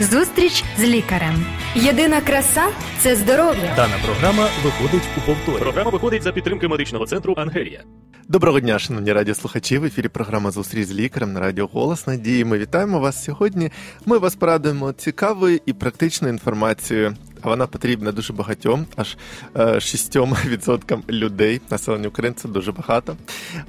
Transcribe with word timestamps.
Зустріч 0.00 0.64
з 0.78 0.84
лікарем. 0.84 1.46
Єдина 1.74 2.20
краса 2.20 2.62
це 2.98 3.16
здоров'я. 3.16 3.72
Дана 3.76 3.94
програма 4.04 4.48
виходить 4.64 5.02
у 5.18 5.20
повторі. 5.20 5.60
Програма 5.62 5.90
виходить 5.90 6.22
за 6.22 6.32
підтримки 6.32 6.68
медичного 6.68 7.06
центру 7.06 7.34
Ангелія. 7.36 7.82
Доброго 8.30 8.60
дня, 8.60 8.78
шановні 8.78 9.12
радіослухачі. 9.12 9.78
В 9.78 9.84
ефірі 9.84 10.08
програма 10.08 10.50
Зустріч 10.50 10.88
з 10.88 10.92
лікарем 10.92 11.32
на 11.32 11.40
радіо 11.40 11.68
Голос 11.72 12.06
Надії. 12.06 12.44
Ми 12.44 12.58
вітаємо 12.58 13.00
вас 13.00 13.24
сьогодні. 13.24 13.70
Ми 14.06 14.18
вас 14.18 14.34
порадуємо 14.34 14.92
цікавою 14.92 15.60
і 15.66 15.72
практичною 15.72 16.34
інформацією. 16.34 17.16
А 17.42 17.48
вона 17.48 17.66
потрібна 17.66 18.12
дуже 18.12 18.32
багатьом, 18.32 18.86
аж 18.96 19.16
е, 19.56 19.80
шістьом 19.80 20.36
відсоткам 20.46 21.02
людей. 21.08 21.60
Населення 21.70 22.08
України 22.08 22.34
це 22.38 22.48
дуже 22.48 22.72
багато. 22.72 23.16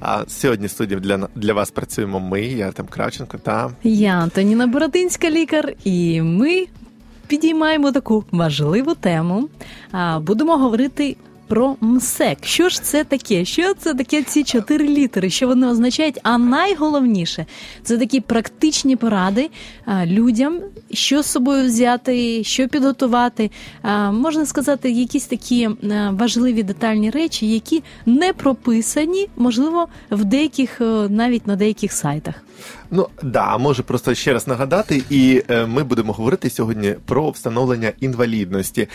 А 0.00 0.24
сьогодні 0.28 0.68
студії 0.68 1.00
для 1.00 1.28
для 1.34 1.52
вас 1.52 1.70
працюємо 1.70 2.20
ми, 2.20 2.42
я 2.42 2.66
Артем 2.66 2.86
Кравченко 2.86 3.38
та 3.38 3.70
я 3.82 4.12
Антоніна 4.12 4.66
Бородинська, 4.66 5.30
лікар, 5.30 5.72
і 5.84 6.22
ми 6.22 6.66
підіймаємо 7.26 7.92
таку 7.92 8.24
важливу 8.30 8.94
тему. 8.94 9.48
Будемо 10.20 10.56
говорити 10.56 11.16
про 11.50 11.76
МСЕК. 11.80 12.38
Що 12.42 12.68
ж 12.68 12.82
це 12.82 13.04
таке? 13.04 13.44
Що 13.44 13.74
це 13.74 13.94
таке 13.94 14.22
ці 14.22 14.44
чотири 14.44 14.88
літери? 14.88 15.30
Що 15.30 15.46
вони 15.46 15.66
означають? 15.66 16.20
А 16.22 16.38
найголовніше 16.38 17.46
це 17.82 17.98
такі 17.98 18.20
практичні 18.20 18.96
поради 18.96 19.50
людям, 20.04 20.60
що 20.92 21.22
з 21.22 21.26
собою 21.26 21.66
взяти, 21.66 22.44
що 22.44 22.68
підготувати. 22.68 23.50
Можна 24.12 24.46
сказати, 24.46 24.90
якісь 24.90 25.26
такі 25.26 25.68
важливі 26.10 26.62
детальні 26.62 27.10
речі, 27.10 27.48
які 27.48 27.82
не 28.06 28.32
прописані, 28.32 29.28
можливо, 29.36 29.88
в 30.10 30.24
деяких 30.24 30.80
навіть 31.08 31.46
на 31.46 31.56
деяких 31.56 31.92
сайтах. 31.92 32.34
Ну 32.90 33.08
да, 33.22 33.58
може 33.58 33.82
просто 33.82 34.14
ще 34.14 34.32
раз 34.32 34.48
нагадати, 34.48 35.02
і 35.10 35.42
е, 35.48 35.66
ми 35.66 35.84
будемо 35.84 36.12
говорити 36.12 36.50
сьогодні 36.50 36.94
про 37.04 37.30
встановлення 37.30 37.92
інвалідності, 38.00 38.88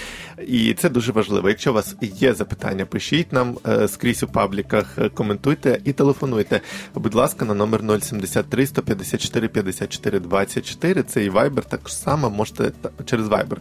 і 0.48 0.74
це 0.74 0.90
дуже 0.90 1.12
важливо. 1.12 1.50
Якщо 1.50 1.72
у 1.72 1.74
вас 1.74 1.96
є 2.02 2.34
запитання, 2.34 2.45
пишіть 2.90 3.34
нам 3.34 3.58
е, 3.68 3.88
скрізь 3.88 4.24
у 4.24 4.28
пабліках, 4.28 4.98
е, 4.98 5.10
коментуйте 5.10 5.80
і 5.84 5.94
телефонуйте. 5.94 6.62
Будь 6.96 7.16
ласка, 7.16 7.46
на 7.46 7.54
номер 7.54 8.02
073 8.02 8.68
154 8.68 9.48
54 9.48 10.20
24. 10.20 11.04
Це 11.04 11.26
і 11.26 11.30
Viber, 11.30 11.64
так 11.70 11.90
само 11.90 12.30
можете 12.30 12.72
через 13.06 13.28
Viber 13.28 13.58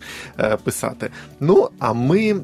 писати. 0.56 1.10
Ну 1.40 1.68
а 1.78 1.92
ми 1.92 2.40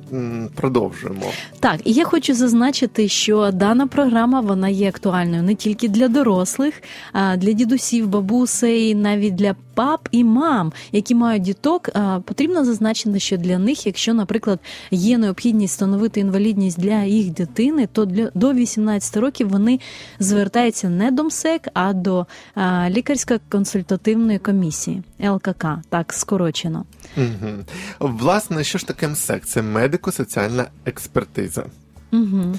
продовжуємо. 0.54 1.26
Так, 1.60 1.80
і 1.84 1.92
я 1.92 2.04
хочу 2.04 2.34
зазначити, 2.34 3.08
що 3.08 3.50
дана 3.50 3.86
програма 3.86 4.40
вона 4.40 4.68
є 4.68 4.88
актуальною 4.88 5.42
не 5.42 5.54
тільки 5.54 5.88
для 5.88 6.08
дорослих, 6.08 6.82
а 7.12 7.36
для 7.36 7.52
дідусів, 7.52 8.08
бабусей, 8.08 8.94
навіть 8.94 9.34
для 9.34 9.56
пап 9.74 10.08
і 10.12 10.24
мам, 10.24 10.72
які 10.92 11.14
мають 11.14 11.42
діток, 11.42 11.88
потрібно 12.24 12.64
зазначити, 12.64 13.20
що 13.20 13.36
для 13.36 13.58
них, 13.58 13.86
якщо, 13.86 14.14
наприклад, 14.14 14.60
є 14.90 15.18
необхідність 15.18 15.72
встановити 15.72 16.20
інвалідність 16.30 16.80
для 16.80 17.02
їх 17.02 17.30
дитини, 17.30 17.88
то 17.92 18.04
для 18.04 18.30
до 18.34 18.52
18 18.52 19.16
років 19.16 19.48
вони 19.48 19.80
звертаються 20.18 20.88
не 20.88 21.10
до 21.10 21.24
МСЕК, 21.24 21.68
а 21.74 21.92
до 21.92 22.26
лікарсько-консультативної 22.88 24.38
комісії 24.38 25.02
ЛКК, 25.20 25.66
так 25.88 26.12
скорочено. 26.12 26.84
Угу. 27.16 27.48
Власне, 27.98 28.64
що 28.64 28.78
ж 28.78 28.86
таке 28.86 29.08
МСЕК? 29.08 29.46
Це 29.46 29.62
медико-соціальна 29.62 30.64
експертиза. 30.86 31.64
Угу. 32.12 32.54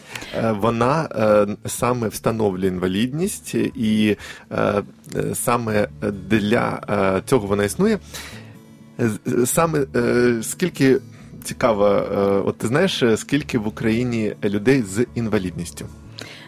Вона 0.50 1.10
е, 1.12 1.48
саме 1.70 2.08
встановлює 2.08 2.68
інвалідність, 2.68 3.56
і 3.76 4.18
е, 4.52 4.84
саме 5.34 5.88
для 6.30 6.82
цього 7.26 7.48
вона 7.48 7.64
існує. 7.64 8.00
Саме 9.46 9.86
скільки 10.42 11.00
цікаво, 11.44 11.86
от 12.46 12.58
ти 12.58 12.68
знаєш, 12.68 13.04
скільки 13.16 13.58
в 13.58 13.68
Україні 13.68 14.36
людей 14.44 14.82
з 14.82 15.06
інвалідністю? 15.16 15.86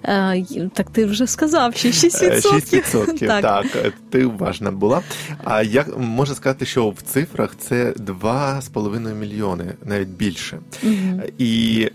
Е, 0.06 0.46
так 0.74 0.90
ти 0.90 1.06
вже 1.06 1.28
сказав, 1.28 1.75
що 1.75 1.90
6%. 1.90 2.41
6%, 2.96 3.28
так. 3.28 3.41
так, 3.41 3.94
ти 4.09 4.25
уважна 4.25 4.72
була. 4.72 5.02
А 5.44 5.64
як 5.64 6.00
можна 6.00 6.36
сказати, 6.36 6.66
що 6.66 6.90
в 6.90 7.02
цифрах 7.02 7.56
це 7.59 7.91
2,5 7.91 9.16
мільйони, 9.16 9.74
навіть 9.86 10.08
більше. 10.08 10.59
Угу. 10.84 11.22
І 11.38 11.88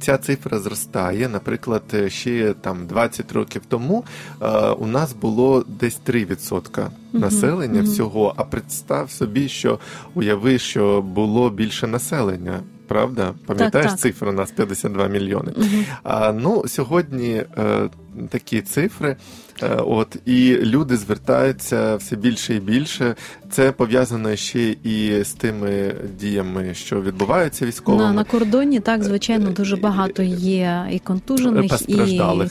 ця 0.00 0.18
цифра 0.18 0.58
зростає. 0.58 1.28
Наприклад, 1.28 1.82
ще 2.08 2.54
там 2.60 2.86
20 2.86 3.32
років 3.32 3.62
тому 3.68 4.04
е, 4.42 4.46
у 4.70 4.86
нас 4.86 5.12
було 5.12 5.64
десь 5.80 6.00
3% 6.06 6.86
населення 7.12 7.80
угу. 7.80 7.90
всього. 7.90 8.34
А 8.36 8.44
представ 8.44 9.10
собі, 9.10 9.48
що 9.48 9.78
уяви, 10.14 10.58
що 10.58 11.02
було 11.02 11.50
більше 11.50 11.86
населення 11.86 12.60
правда? 12.90 13.34
Пам'ятаєш 13.46 13.86
так, 13.86 13.92
так. 13.92 14.00
цифру 14.00 14.30
у 14.30 14.32
нас 14.32 14.50
52 14.50 15.08
мільйони. 15.08 15.52
Угу. 15.56 15.84
А, 16.02 16.32
Ну 16.32 16.64
сьогодні 16.66 17.44
е, 17.58 17.88
такі 18.28 18.62
цифри. 18.62 19.16
Е, 19.62 19.74
от 19.76 20.16
і 20.24 20.56
люди 20.56 20.96
звертаються 20.96 21.96
все 21.96 22.16
більше 22.16 22.54
і 22.54 22.60
більше. 22.60 23.14
Це 23.50 23.72
пов'язано 23.72 24.36
ще 24.36 24.76
і 24.84 25.24
з 25.24 25.32
тими 25.32 25.94
діями, 26.20 26.74
що 26.74 27.02
відбуваються 27.02 27.66
військовими. 27.66 28.04
На, 28.04 28.12
на 28.12 28.24
кордоні. 28.24 28.80
Так 28.80 29.04
звичайно 29.04 29.50
дуже 29.50 29.76
багато 29.76 30.22
є 30.22 30.88
і 30.92 30.98
контужених, 30.98 31.88
і 31.88 31.96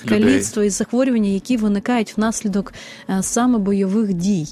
каліцтво, 0.10 0.64
і 0.64 0.70
захворювання, 0.70 1.30
які 1.30 1.58
виникають 1.58 2.18
внаслідок 2.18 2.74
е, 3.10 3.24
саме 3.24 3.58
бойових 3.58 4.14
дій. 4.14 4.48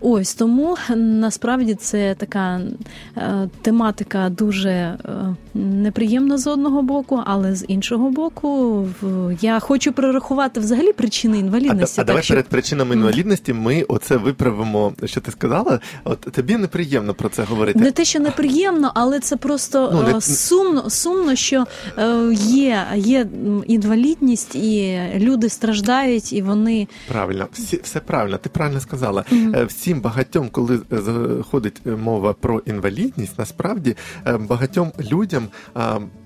Ось 0.00 0.34
тому 0.34 0.76
насправді 0.96 1.74
це 1.74 2.14
така 2.14 2.60
е, 3.16 3.48
тематика 3.62 4.28
дуже 4.28 4.70
е, 4.70 4.96
неприємна 5.54 6.38
з 6.38 6.46
одного 6.46 6.82
боку, 6.82 7.22
але 7.26 7.54
з 7.54 7.64
іншого 7.68 8.10
боку, 8.10 8.80
в, 8.82 9.36
я 9.40 9.60
хочу 9.60 9.92
прорахувати 9.92 10.60
взагалі 10.60 10.92
причини 10.92 11.38
інвалідності. 11.38 12.00
А, 12.00 12.02
а 12.02 12.04
давай 12.04 12.22
що... 12.22 12.34
перед 12.34 12.46
причинами 12.46 12.94
інвалідності 12.94 13.52
ми 13.52 13.84
оце 13.88 14.16
виправимо, 14.16 14.92
що 15.04 15.20
ти 15.20 15.30
сказала. 15.30 15.80
От 16.04 16.20
тобі 16.20 16.56
неприємно 16.56 17.14
про 17.14 17.28
це 17.28 17.42
говорити. 17.42 17.78
Не 17.78 17.90
те, 17.90 18.04
що 18.04 18.20
неприємно, 18.20 18.92
але 18.94 19.20
це 19.20 19.36
просто 19.36 19.90
ну, 19.94 20.02
не... 20.02 20.16
Е, 20.16 20.20
сумно, 20.20 20.90
сумно, 20.90 21.34
що 21.34 21.66
є, 22.32 22.86
є 22.96 23.26
інвалідність, 23.66 24.54
і 24.54 25.00
люди 25.16 25.48
страждають, 25.48 26.32
і 26.32 26.42
вони 26.42 26.88
правильно, 27.08 27.48
всі 27.52 27.80
все 27.82 28.00
правильно. 28.00 28.38
Ти 28.38 28.48
правильно 28.48 28.80
сказала. 28.80 29.24
Mm-hmm. 29.32 29.66
Всі 29.66 29.89
всім 29.90 30.00
багатьом, 30.00 30.48
коли 30.48 30.80
заходить 30.90 31.82
мова 31.86 32.32
про 32.32 32.58
інвалідність, 32.58 33.38
насправді 33.38 33.96
е, 34.26 34.36
багатьом 34.36 34.92
людям. 35.10 35.48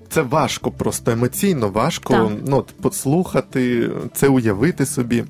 Це 0.09 0.23
важко, 0.23 0.71
просто 0.71 1.11
емоційно 1.11 1.69
важко 1.69 2.13
так. 2.13 2.31
ну, 2.47 2.65
послухати, 2.83 3.91
це 4.15 4.29
уявити 4.29 4.87
собі. 4.87 5.25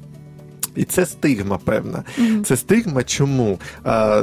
І 0.76 0.84
це 0.84 1.06
стигма, 1.06 1.58
певна. 1.58 2.04
Mm-hmm. 2.18 2.44
Це 2.44 2.56
стигма. 2.56 3.02
Чому? 3.02 3.58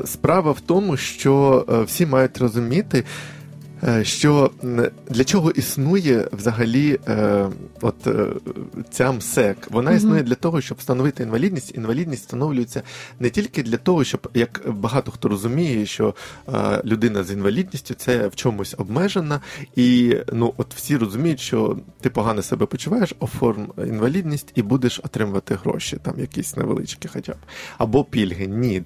Справа 0.06 0.52
в 0.52 0.60
тому, 0.60 0.98
що 0.98 1.66
е, 1.70 1.84
всі 1.84 2.06
мають 2.06 2.38
розуміти. 2.38 3.04
Е, 3.88 4.04
що 4.04 4.52
для 5.10 5.24
чого 5.24 5.52
існує 5.52 6.28
взагалі 6.32 7.00
е, 7.08 7.48
от 7.82 8.08
е, 8.08 8.26
ця 8.90 9.12
МСЕК? 9.12 9.58
Вона 9.72 9.92
існує 9.92 10.24
для 10.24 10.36
того, 10.36 10.62
щоб 10.62 10.78
встановити 10.78 11.24
інвалідність. 11.24 11.76
Інвалідність 11.76 12.22
встановлюється 12.22 12.84
не 13.20 13.30
тільки 13.30 13.64
для 13.64 13.78
того, 13.78 14.04
щоб 14.04 14.30
як 14.34 14.62
багато 14.68 15.12
хто 15.12 15.30
розуміє, 15.30 15.86
що 15.86 16.16
людина 16.86 17.24
з 17.24 17.32
інвалідністю 17.32 17.94
це 17.94 18.28
в 18.28 18.36
чомусь 18.36 18.76
обмежена, 18.78 19.42
і 19.76 20.18
ну 20.34 20.54
от 20.58 20.74
всі 20.76 20.98
розуміють, 20.98 21.40
що 21.40 21.78
ти 22.02 22.10
погано 22.10 22.42
себе 22.42 22.66
почуваєш, 22.66 23.14
оформ 23.20 23.74
інвалідність 23.78 24.52
і 24.56 24.62
будеш 24.62 25.00
отримувати 25.00 25.56
гроші, 25.56 25.98
там 26.04 26.20
якісь 26.20 26.58
невеличкі, 26.58 27.08
хоча 27.08 27.32
б 27.32 27.38
або 27.78 28.04
пільги. 28.04 28.48
Ні, 28.48 28.84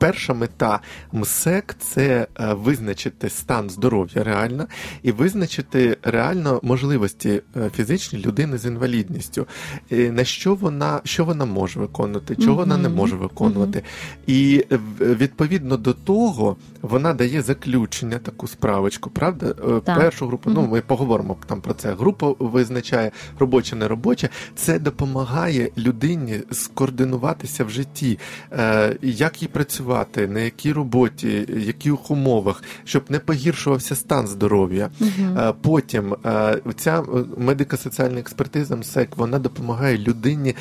перша 0.00 0.34
мета 0.34 0.80
МСЕК 1.12 1.76
це 1.78 2.26
визначити 2.38 3.30
стан 3.30 3.70
здоров'я 3.70 3.97
здоров'я 4.06 4.34
реально 4.34 4.66
і 5.02 5.12
визначити 5.12 5.96
реально 6.02 6.60
можливості 6.62 7.42
е, 7.56 7.70
фізичні 7.76 8.18
людини 8.18 8.58
з 8.58 8.66
інвалідністю, 8.66 9.46
на 9.90 10.24
що 10.24 10.54
вона 10.54 11.00
що 11.04 11.24
вона 11.24 11.44
може 11.44 11.80
виконувати, 11.80 12.36
чого 12.36 12.56
вона 12.56 12.76
не 12.76 12.88
може 12.88 13.16
виконувати. 13.16 13.82
І 14.26 14.64
відповідно 15.00 15.76
до 15.76 15.92
того 15.92 16.56
вона 16.82 17.14
дає 17.14 17.42
заключення, 17.42 18.18
таку 18.18 18.48
справочку, 18.48 19.10
правда? 19.10 19.46
Е, 19.46 19.80
так. 19.84 19.98
Першу 19.98 20.26
групу, 20.26 20.50
ну 20.50 20.66
ми 20.66 20.80
поговоримо 20.80 21.36
там 21.46 21.60
про 21.60 21.74
це. 21.74 21.94
Група 21.94 22.34
визначає 22.38 23.10
робоча, 23.38 23.76
не 23.76 23.88
робоча. 23.88 24.28
Це 24.54 24.78
допомагає 24.78 25.70
людині 25.78 26.40
скоординуватися 26.50 27.64
в 27.64 27.70
житті, 27.70 28.18
е, 28.52 28.96
як 29.02 29.42
їй 29.42 29.48
працювати, 29.48 30.28
на 30.28 30.40
якій 30.40 30.72
роботі, 30.72 31.46
яких 31.56 32.10
умовах, 32.10 32.62
щоб 32.84 33.04
не 33.08 33.18
погіршувався 33.18 33.87
встановлюється 33.88 33.94
стан 33.94 34.26
здоров'я. 34.26 34.90
Е, 35.36 35.52
Потім 35.62 36.14
е, 36.26 36.58
ця 36.76 36.98
е, 37.00 37.02
медико-соціальна 37.36 38.18
експертиза 38.18 38.76
МСЕК 38.76 39.16
вона 39.16 39.38
допомагає 39.38 39.98
людині, 39.98 40.54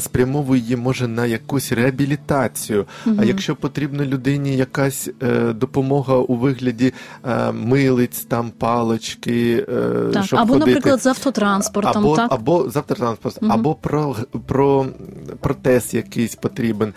спрямовує 0.00 0.60
її 0.60 0.76
може 0.76 1.08
на 1.08 1.26
якусь 1.26 1.72
реабілітацію. 1.72 2.86
А 3.18 3.24
якщо 3.24 3.56
потрібна 3.56 4.04
людині 4.04 4.56
якась 4.56 5.08
допомога 5.54 6.16
у 6.16 6.36
вигляді 6.36 6.92
милиць, 7.52 8.24
там 8.24 8.50
палочки, 8.58 9.66
Так, 10.12 10.24
щоб 10.24 10.38
або, 10.38 10.52
ходити. 10.52 10.70
наприклад, 10.70 11.02
з 11.02 11.06
автотранспортом, 11.06 12.04
або, 12.04 12.16
так? 12.16 12.32
або 12.32 12.70
з 12.70 12.76
автотранспортом, 12.76 13.52
або 13.52 13.74
про, 13.74 14.16
про 14.46 14.86
протез 15.40 15.94
якийсь 15.94 16.34
потрібен. 16.34 16.92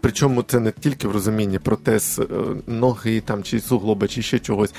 Причому 0.00 0.42
це 0.42 0.60
не 0.60 0.72
тільки 0.80 1.08
в 1.08 1.12
розумінні 1.12 1.58
протез 1.58 2.20
ноги 2.66 3.20
там 3.20 3.42
чи 3.42 3.60
суглоба, 3.60 4.08
чи 4.08 4.22
ще 4.22 4.38
чогось. 4.38 4.74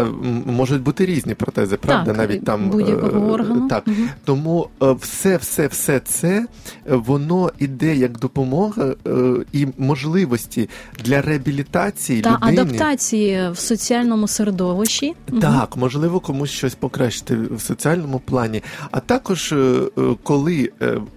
Е, 0.00 0.06
Можуть 0.46 0.82
бути 0.82 1.06
різні 1.06 1.34
протези, 1.34 1.76
правда? 1.76 2.04
Так, 2.04 2.16
Навіть 2.16 2.44
там 2.44 2.70
будь-якого 2.70 3.28
е, 3.28 3.32
органу. 3.32 3.68
Так. 3.68 3.86
Мгм. 3.86 4.08
Тому 4.24 4.68
е, 4.82 4.92
все, 4.92 5.36
все, 5.36 5.66
все 5.66 6.00
це 6.00 6.28
е, 6.28 6.46
воно 6.86 7.50
іде 7.58 7.96
як 7.96 8.18
допомога 8.18 8.94
і 9.52 9.66
можливості 9.78 10.68
для 11.04 11.22
реабілітації 11.22 12.20
Та 12.20 12.30
людини. 12.42 12.62
адаптації 12.62 13.50
в 13.52 13.58
соціальному 13.58 14.28
середовищі. 14.28 15.14
Так, 15.40 15.76
можливо, 15.76 16.20
комусь 16.20 16.50
щось 16.50 16.74
покращити 16.74 17.36
в 17.36 17.60
соціальному 17.60 18.18
плані. 18.24 18.62
А 18.90 19.00
також, 19.00 19.54
коли 20.22 20.70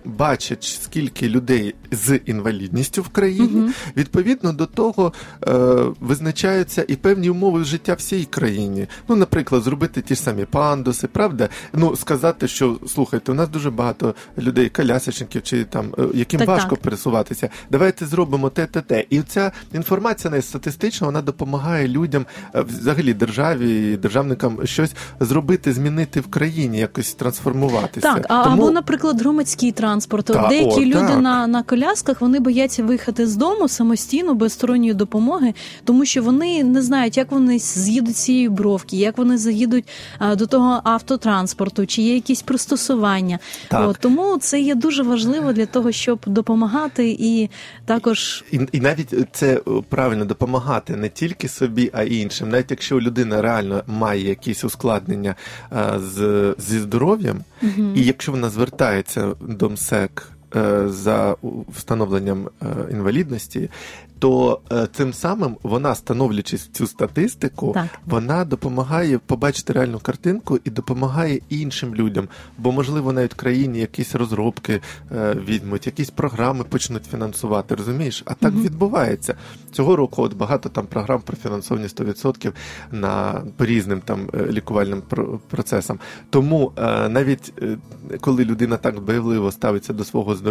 бачать, 0.05 0.63
скільки 0.83 1.29
людей 1.29 1.75
з 1.95 2.19
інвалідністю 2.25 3.01
в 3.01 3.09
країні, 3.09 3.71
відповідно 3.97 4.53
до 4.53 4.65
того 4.65 5.13
е, 5.47 5.53
визначаються 5.99 6.85
і 6.87 6.95
певні 6.95 7.29
умови 7.29 7.63
життя 7.63 7.93
всій 7.93 8.25
країні. 8.25 8.87
Ну, 9.09 9.15
наприклад, 9.15 9.63
зробити 9.63 10.01
ті 10.01 10.15
ж 10.15 10.21
самі 10.21 10.45
пандуси, 10.45 11.07
правда? 11.07 11.49
Ну, 11.73 11.95
сказати, 11.95 12.47
що 12.47 12.79
слухайте, 12.87 13.31
у 13.31 13.35
нас 13.35 13.49
дуже 13.49 13.71
багато 13.71 14.15
людей, 14.37 14.69
колясочників, 14.69 15.43
чи 15.43 15.63
там 15.63 15.93
е, 15.99 16.03
яким 16.13 16.39
Так, 16.39 16.49
важко 16.49 16.69
так. 16.69 16.79
пересуватися. 16.79 17.49
Давайте 17.71 18.05
зробимо 18.05 18.49
те, 18.49 18.65
те, 18.65 18.81
те. 18.81 19.05
І 19.09 19.21
ця 19.21 19.51
інформація 19.73 20.31
не 20.31 20.41
статистична, 20.41 21.07
вона 21.07 21.21
допомагає 21.21 21.87
людям, 21.87 22.25
е, 22.55 22.61
взагалі 22.61 23.13
державі 23.13 23.93
і 23.93 23.97
державникам 23.97 24.59
щось 24.63 24.95
зробити, 25.19 25.73
змінити 25.73 26.19
в 26.19 26.27
країні, 26.27 26.79
якось 26.79 27.13
трансформуватися. 27.13 28.13
Так, 28.13 28.25
а, 28.29 28.43
Тому... 28.43 28.55
або, 28.55 28.71
наприклад, 28.71 29.21
громадський 29.21 29.71
транспорт. 29.71 30.25
Та, 30.25 30.47
Деякі 30.47 30.81
о, 30.81 30.85
люди 30.85 31.07
так. 31.07 31.21
на, 31.21 31.47
на 31.47 31.63
колясках 31.85 32.21
вони 32.21 32.39
бояться 32.39 32.83
виїхати 32.83 33.27
з 33.27 33.35
дому 33.35 33.67
самостійно, 33.67 34.35
без 34.35 34.53
сторонньої 34.53 34.93
допомоги, 34.93 35.53
тому 35.83 36.05
що 36.05 36.23
вони 36.23 36.63
не 36.63 36.81
знають, 36.81 37.17
як 37.17 37.31
вони 37.31 37.59
з'їдуть 37.59 38.17
цієї 38.17 38.49
бровки, 38.49 38.97
як 38.97 39.17
вони 39.17 39.37
заїдуть 39.37 39.87
а, 40.19 40.35
до 40.35 40.47
того 40.47 40.81
автотранспорту, 40.83 41.85
чи 41.85 42.01
є 42.01 42.15
якісь 42.15 42.41
пристосування. 42.41 43.39
Так. 43.67 43.89
От, 43.89 43.97
тому 43.99 44.37
це 44.37 44.59
є 44.59 44.75
дуже 44.75 45.03
важливо 45.03 45.53
для 45.53 45.65
того, 45.65 45.91
щоб 45.91 46.19
допомагати 46.25 47.17
і 47.19 47.49
також 47.85 48.43
І, 48.51 48.59
і 48.71 48.79
навіть 48.79 49.13
це 49.31 49.53
е, 49.55 49.61
правильно 49.89 50.25
допомагати 50.25 50.95
не 50.95 51.09
тільки 51.09 51.47
собі, 51.47 51.89
а 51.93 52.03
й 52.03 52.21
іншим. 52.21 52.49
Навіть 52.49 52.71
якщо 52.71 53.01
людина 53.01 53.41
реально 53.41 53.83
має 53.87 54.29
якісь 54.29 54.63
ускладнення 54.63 55.35
е, 55.71 55.99
з, 55.99 56.55
зі 56.57 56.79
здоров'ям, 56.79 57.37
і 57.95 58.01
якщо 58.01 58.31
вона 58.31 58.49
звертається 58.49 59.31
до 59.41 59.69
МСЕК 59.69 60.34
за 60.85 61.35
встановленням 61.69 62.49
е, 62.61 62.65
інвалідності, 62.91 63.69
то 64.19 64.59
е, 64.71 64.87
цим 64.93 65.13
самим 65.13 65.57
вона, 65.63 65.95
становлячись 65.95 66.67
цю 66.67 66.87
статистику, 66.87 67.71
Так. 67.73 67.87
вона 68.05 68.45
допомагає 68.45 69.17
побачити 69.17 69.73
реальну 69.73 69.99
картинку 69.99 70.59
і 70.63 70.69
допомагає 70.69 71.41
іншим 71.49 71.95
людям. 71.95 72.27
Бо, 72.57 72.71
можливо, 72.71 73.13
навіть 73.13 73.33
в 73.33 73.37
країні 73.37 73.79
якісь 73.79 74.15
розробки 74.15 74.81
е, 75.11 75.37
візьмуть, 75.47 75.85
якісь 75.85 76.09
програми 76.09 76.63
почнуть 76.63 77.05
фінансувати. 77.05 77.75
Розумієш? 77.75 78.23
А 78.25 78.33
так 78.33 78.53
відбувається. 78.53 79.35
Цього 79.71 79.95
року 79.95 80.23
от 80.23 80.33
багато 80.33 80.69
там 80.69 80.85
програм 80.85 81.21
профінансовані 81.21 81.87
100% 81.87 82.51
на 82.91 83.43
по 83.57 83.65
різним 83.65 84.01
там 84.01 84.29
е, 84.33 84.45
лікувальним 84.51 85.01
процесам. 85.49 85.99
Тому 86.29 86.71
е, 86.77 87.09
навіть 87.09 87.53
е, 87.61 87.77
коли 88.21 88.45
людина 88.45 88.77
так 88.77 88.95
дбайливо 88.95 89.51
ставиться 89.51 89.93
до 89.93 90.03
свого 90.03 90.35
здоров'я, 90.35 90.44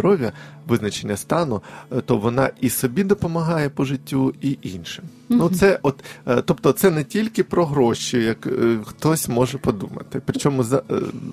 визначення 0.67 1.17
стану, 1.17 1.61
е, 1.91 2.01
то 2.01 2.17
вона 2.17 2.49
і 2.61 2.69
собі 2.69 3.03
допомагає 3.03 3.69
по 3.69 3.85
життю, 3.85 4.33
і 4.41 4.57
іншим. 4.61 5.05
Ну 5.29 5.49
це 5.49 5.79
от, 5.81 6.03
е, 6.27 6.41
тобто, 6.45 6.71
це 6.71 6.91
не 6.91 7.03
тільки 7.03 7.43
про 7.43 7.65
гроші, 7.65 8.17
як 8.17 8.47
е, 8.47 8.77
хтось 8.85 9.27
може 9.29 9.57
подумати. 9.57 10.21
Причому 10.25 10.63
за 10.63 10.77
е, 10.77 10.81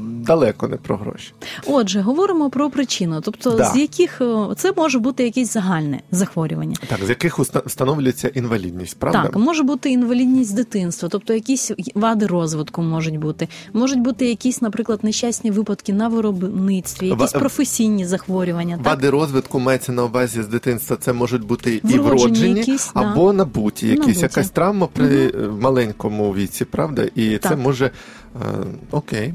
далеко 0.01 0.69
не 0.69 0.77
про 0.77 0.97
гроші. 0.97 1.33
отже, 1.67 2.01
говоримо 2.01 2.51
про 2.51 2.71
причину, 2.71 3.21
тобто 3.21 3.51
Да. 3.51 3.65
з 3.65 3.77
яких 3.77 4.23
це 4.57 4.73
може 4.77 4.99
бути 4.99 5.25
якесь 5.25 5.53
загальне 5.53 6.01
захворювання. 6.11 6.77
Так, 6.89 6.99
з 7.05 7.09
яких 7.09 7.39
встановлюється 7.39 8.29
інвалідність, 8.29 8.97
правда? 8.99 9.23
Так, 9.23 9.37
може 9.37 9.63
бути 9.63 9.91
інвалідність 9.91 10.55
дитинства, 10.57 11.09
тобто 11.09 11.35
якісь 11.35 11.71
вади 11.95 12.27
розвитку 12.27 12.83
можуть 12.83 13.19
бути. 13.19 13.49
Можуть 13.73 14.01
бути 14.01 14.29
якісь, 14.29 14.63
наприклад, 14.63 15.01
нещасні 15.03 15.51
випадки 15.51 15.93
на 15.93 16.09
виробництві, 16.09 17.09
якісь 17.09 17.35
Ва- 17.35 17.41
професійні 17.41 18.07
захворювання. 18.07 18.77
Так? 18.77 18.87
Вади 18.87 19.11
розвитку 19.11 19.59
мається 19.61 19.93
на 19.93 20.05
увазі 20.05 20.43
з 20.43 20.47
дитинства. 20.49 20.97
Це 21.01 21.13
можуть 21.13 21.45
бути 21.45 21.75
і 21.75 21.81
Вроджені 21.99 22.09
вроджені, 22.09 22.59
якісь, 22.59 22.91
да. 22.95 23.01
або 23.01 23.33
набуті, 23.87 24.09
якісь 24.09 24.23
якась 24.23 24.51
травма 24.51 24.87
при 24.87 25.27
е, 25.27 25.49
маленькому 25.61 26.35
віці, 26.35 26.65
правда? 26.65 27.03
І 27.15 27.31
це 27.31 27.39
Так. 27.39 27.59
може 27.59 27.87
е, 27.87 27.91
окей. 28.91 29.35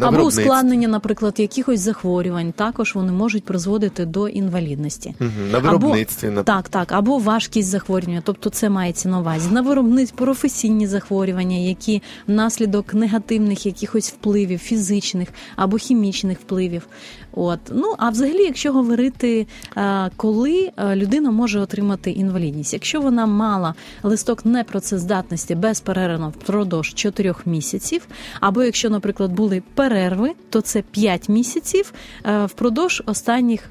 Або 0.00 0.22
ускладнення, 0.22 0.88
наприклад, 0.88 1.34
якихось 1.38 1.80
захворювань, 1.80 2.52
також 2.52 2.94
вони 2.94 3.12
можуть 3.12 3.44
призводити 3.44 4.04
до 4.04 4.28
інвалідності. 4.28 5.14
Мгм, 5.18 5.50
на 5.52 5.58
виробництві, 5.58 6.28
Або, 6.28 6.42
так, 6.42 6.68
так, 6.68 6.92
або 6.92 7.18
важкість 7.18 7.68
захворювання, 7.68 8.22
тобто 8.24 8.50
це 8.50 8.70
мається 8.70 9.08
на 9.08 9.18
увазі. 9.18 9.50
На 9.50 9.60
виробництві 9.60 10.16
професійні 10.16 10.86
захворювання, 10.86 11.56
які 11.56 12.02
внаслідок 12.26 12.94
негативних 12.94 13.66
якихось 13.66 14.10
впливів, 14.10 14.58
фізичних 14.58 15.28
або 15.56 15.76
хімічних 15.76 16.38
впливів. 16.40 16.86
От. 17.32 17.60
Ну 17.70 17.94
а 17.98 18.10
взагалі, 18.10 18.42
якщо 18.42 18.72
говорити, 18.72 19.46
е, 19.76 20.10
коли 20.16 20.70
е, 20.76 20.96
людина 20.96 21.30
може 21.30 21.60
отримати 21.60 22.10
інвалідність, 22.10 22.72
якщо 22.72 23.00
вона 23.00 23.26
мала 23.26 23.74
листок 24.02 24.44
непрацездатності 24.44 25.54
безперервно 25.54 26.28
впродовж 26.28 26.94
4 26.94 27.34
місяців, 27.46 28.06
або 28.40 28.62
якщо, 28.62 28.90
наприклад, 28.90 29.32
були 29.32 29.62
перерви, 29.74 30.30
то 30.50 30.60
це 30.60 30.82
5 30.82 31.28
місяців 31.28 31.92
е, 32.26 32.46
впродовж 32.46 33.02
останніх. 33.06 33.70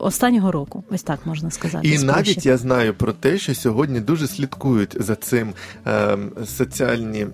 Е, 0.00 0.04
Останнього 0.04 0.52
року, 0.52 0.84
ось 0.90 1.02
так 1.02 1.26
можна 1.26 1.50
сказати. 1.50 1.88
І 1.88 1.98
навіть 1.98 2.46
я 2.46 2.56
знаю 2.56 2.94
про 2.94 3.12
те, 3.12 3.38
що 3.38 3.54
сьогодні 3.54 4.00
дуже 4.00 4.26
слідкують 4.26 4.96
за 5.02 5.14
цим 5.14 5.52
е, 5.86 6.18
соціальні 6.46 7.26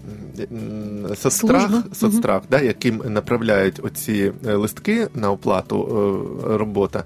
м, 0.52 1.06
соцстрах, 1.16 1.70
соцстрах 1.92 2.42
да, 2.50 2.60
яким 2.60 3.02
направляють 3.06 3.80
оці 3.84 4.32
е, 4.46 4.54
листки 4.54 5.08
на 5.14 5.30
оплату 5.30 5.76
е, 5.84 6.56
робота. 6.56 7.04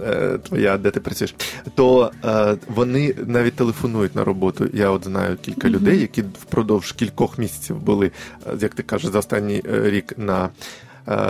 е, 0.00 0.38
Твоя, 0.38 0.78
де 0.78 0.90
ти 0.90 1.00
працюєш, 1.00 1.34
то 1.74 2.10
е, 2.24 2.56
вони 2.68 3.14
навіть 3.26 3.54
телефонують 3.54 4.14
на 4.14 4.24
роботу. 4.24 4.68
Я 4.74 4.90
от 4.90 5.04
знаю 5.04 5.36
кілька 5.42 5.68
людей, 5.68 6.00
які 6.00 6.22
впродовж 6.22 6.92
кількох 6.92 7.38
місяців 7.38 7.76
були, 7.76 8.10
е, 8.46 8.50
як 8.60 8.74
ти 8.74 8.82
кажеш, 8.82 9.10
за 9.10 9.18
останній 9.18 9.62
е, 9.72 9.90
рік 9.90 10.14
на 10.18 10.44
е, 10.44 10.48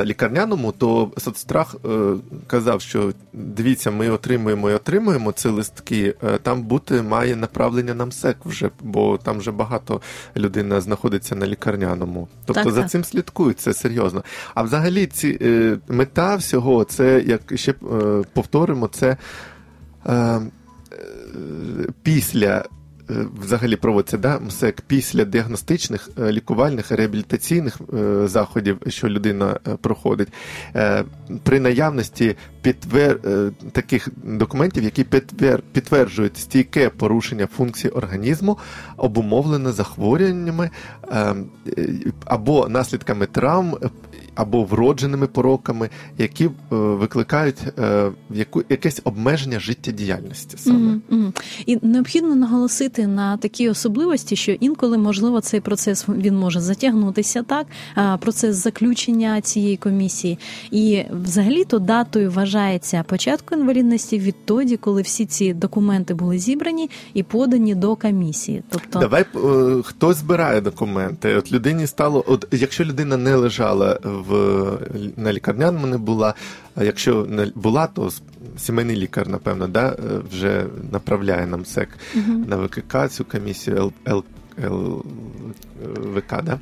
лікарняному, 0.05 0.73
то 0.73 1.11
соцстрах 1.19 1.75
е, 1.85 2.15
казав, 2.47 2.81
що 2.81 3.13
дивіться, 3.33 3.91
ми 3.91 4.11
отримуємо 4.11 4.71
і 4.71 4.75
отримуємо 4.75 5.33
ці 5.33 5.49
листки. 5.49 6.15
е, 6.25 6.39
Там 6.39 6.63
бути 6.63 7.03
має 7.03 7.37
направлення 7.37 7.95
на 7.95 8.07
МСЕК 8.07 8.37
вже, 8.45 8.71
бо 8.83 9.19
там 9.19 9.39
вже 9.39 9.51
багато 9.51 10.01
людина 10.37 10.81
знаходиться 10.81 11.35
на 11.37 11.47
лікарняному. 11.47 12.29
Тобто 12.45 12.63
Так, 12.63 12.73
за 12.73 12.81
так. 12.81 12.91
цим 12.91 13.05
слідкують, 13.05 13.61
це 13.61 13.73
серйозно. 13.75 14.25
А 14.55 14.63
взагалі, 14.63 15.07
ці 15.07 15.39
е, 15.43 15.79
мета 15.89 16.37
всього, 16.37 16.85
це 16.85 17.21
як 17.27 17.41
ще 17.55 17.71
е, 17.73 17.75
повторимо, 18.33 18.89
це 18.89 19.17
е, 20.07 20.13
е, 20.13 20.41
після. 22.03 22.65
Е, 23.11 23.27
Взагалі 23.41 23.77
проводиться 23.77 24.19
да, 24.19 24.39
МСЕК 24.39 24.81
після 24.81 25.25
діагностичних, 25.25 26.11
е, 26.19 26.33
лікувальних, 26.33 26.91
реабілітаційних 26.91 27.81
е, 27.95 28.29
заходів, 28.29 28.79
що 28.87 29.09
людина 29.09 29.61
проходить, 29.81 30.29
при 31.43 31.61
наявності 31.61 32.37
підтвер... 32.63 33.21
таких 33.73 34.09
документів, 34.25 34.85
які 34.85 35.05
підтвер... 35.05 35.63
підтверджують 35.73 36.37
стійке 36.37 36.89
порушення 36.89 37.47
функцій 37.47 37.89
організму, 37.89 38.59
обумовлене 38.97 39.73
захворюваннями 39.73 40.71
е, 41.13 41.35
е, 41.79 41.89
або 42.25 42.69
наслідками 42.69 43.27
травм, 43.27 43.77
або 44.39 44.65
вродженими 44.65 45.27
пороками, 45.27 45.91
які 46.19 46.45
е, 46.45 46.51
викликають 46.71 47.57
е, 47.79 48.11
яку 48.35 48.63
якесь 48.69 49.01
обмеження 49.05 49.61
життєдіяльності 49.61 50.57
саме. 50.59 50.79
Мгм, 50.79 51.03
мгм. 51.11 51.33
І 51.67 51.79
необхідно 51.83 52.35
наголосити 52.35 53.07
на 53.07 53.37
такі 53.37 53.69
особливості, 53.69 54.37
що 54.37 54.53
інколи 54.53 54.99
можливо 54.99 55.41
цей 55.41 55.61
процес 55.61 56.07
він 56.09 56.37
може 56.37 56.61
затягнутися, 56.61 57.43
так 57.43 57.67
процес 58.21 58.57
заключення 58.57 59.41
цієї 59.41 59.77
комісії. 59.77 60.39
І 60.71 61.03
взагалі-то 61.25 61.79
датою 61.79 62.31
вважається 62.31 63.05
початку 63.09 63.55
інвалідності 63.55 64.19
відтоді, 64.19 64.77
коли 64.77 65.03
всі 65.03 65.27
ці 65.27 65.55
документи 65.55 66.15
були 66.15 66.39
зібрані 66.39 66.91
і 67.15 67.23
подані 67.23 67.75
до 67.75 67.97
комісії. 67.97 68.63
Тобто 68.71 68.99
Давай 68.99 69.23
е, 69.23 69.83
хто 69.83 70.13
збирає 70.13 70.61
документи? 70.61 71.35
От 71.35 71.53
людині 71.53 71.87
стало, 71.87 72.25
от 72.27 72.47
якщо 72.53 72.85
людина 72.85 73.17
не 73.17 73.35
лежала 73.35 73.99
в 74.29 74.79
на 75.17 75.33
лікарняному, 75.33 75.87
не 75.87 75.99
була. 75.99 76.35
А 76.77 76.85
якщо 76.85 77.27
не 77.29 77.53
була, 77.55 77.87
то 77.87 78.11
сімейний 78.57 78.97
лікар, 78.97 79.29
напевно, 79.29 79.69
да, 79.69 79.89
е, 79.89 79.97
вже 80.31 80.65
направляє 80.93 81.47
нам 81.47 81.65
СЕК 81.65 81.89
на 82.47 82.57
ВКК 82.57 83.11
цю 83.11 83.25
комісію 83.25 83.77
Л, 83.77 83.93
Л, 84.09 84.17
Л, 84.17 84.25
ВК, 86.15 86.43
да? 86.43 86.59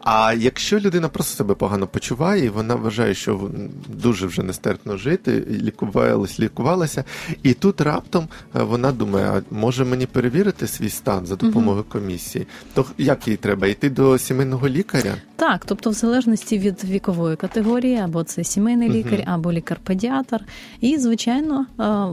А 0.00 0.32
якщо 0.32 0.78
людина 0.78 1.08
просто 1.08 1.36
себе 1.36 1.54
погано 1.54 1.86
почуває, 1.86 2.44
і 2.44 2.48
вона 2.48 2.74
вважає, 2.74 3.14
що 3.14 3.50
дуже 3.88 4.26
вже 4.26 4.42
нестерпно 4.42 4.96
жити, 4.96 5.46
лікувалась, 5.50 6.40
лікувалася, 6.40 7.04
і 7.42 7.54
тут 7.54 7.80
раптом 7.80 8.28
е, 8.56 8.62
вона 8.62 8.92
думає, 8.92 9.26
а 9.30 9.54
може 9.54 9.84
мені 9.84 10.06
перевірити 10.06 10.66
свій 10.66 10.90
стан 10.90 11.26
за 11.26 11.36
допомогою 11.36 11.84
комісії, 11.84 12.46
то 12.74 12.84
як 12.98 13.28
їй 13.28 13.36
треба? 13.36 13.66
Йти 13.66 13.90
до 13.90 14.18
сімейного 14.18 14.68
лікаря? 14.68 15.14
Так, 15.36 15.64
тобто, 15.66 15.90
в 15.90 15.92
залежності 15.92 16.58
від 16.58 16.84
вікової 16.84 17.36
категорії, 17.36 17.96
або 17.96 18.24
це 18.24 18.44
сімейний 18.44 18.90
лікар, 18.90 19.22
або 19.26 19.52
лікар-педіатр, 19.52 20.44
і 20.80 20.98
звичайно 20.98 21.66
е, 21.80 22.06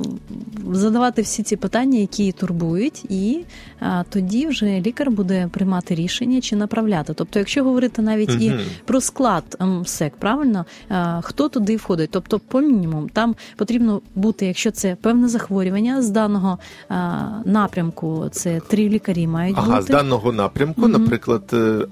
задавати 0.73 1.21
всі 1.21 1.43
ці 1.43 1.55
питання, 1.55 1.99
які 1.99 2.21
її 2.21 2.31
турбують, 2.31 3.05
і 3.09 3.39
е, 3.81 4.05
тоді 4.09 4.47
вже 4.47 4.65
лікар 4.65 5.11
буде 5.11 5.26
приймати 5.51 5.95
рішення 5.95 6.41
чи 6.41 6.55
направляти. 6.55 7.13
Тобто, 7.13 7.39
якщо 7.39 7.63
говорити 7.63 8.01
навіть 8.01 8.29
і 8.29 8.53
про 8.85 9.01
склад 9.01 9.57
МСЕК, 9.59 10.15
правильно 10.15 10.65
Е, 10.91 11.19
хто 11.23 11.49
туди 11.49 11.75
входить? 11.75 12.09
Тобто, 12.11 12.39
по 12.39 12.61
мінімум, 12.61 13.09
там 13.09 13.35
потрібно 13.55 14.01
бути, 14.15 14.45
якщо 14.45 14.71
це 14.71 14.95
певне 15.01 15.27
захворювання 15.27 16.01
з 16.01 16.09
даного 16.09 16.57
е, 16.91 16.95
напрямку, 17.45 18.29
це 18.31 18.59
три 18.59 18.89
лікарі 18.89 19.27
мають 19.27 19.57
Ага, 19.57 19.71
бути. 19.71 19.83
з 19.83 19.85
даного 19.87 20.31
напрямку, 20.31 20.81
Мгм. 20.81 20.91
наприклад, 20.91 21.43
е, 21.53 21.87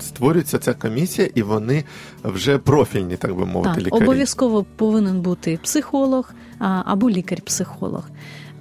створюється 0.00 0.58
ця 0.58 0.74
комісія, 0.74 1.28
і 1.34 1.42
вони 1.42 1.84
вже 2.24 2.58
профільні, 2.58 3.16
так 3.16 3.34
би 3.36 3.46
мовити, 3.46 3.74
Так, 3.74 3.86
лікарі. 3.86 4.02
обов'язково 4.02 4.64
повинен 4.76 5.20
бути 5.20 5.58
психолог 5.62 6.30
або 6.84 7.10
лікар-психолог. 7.10 8.08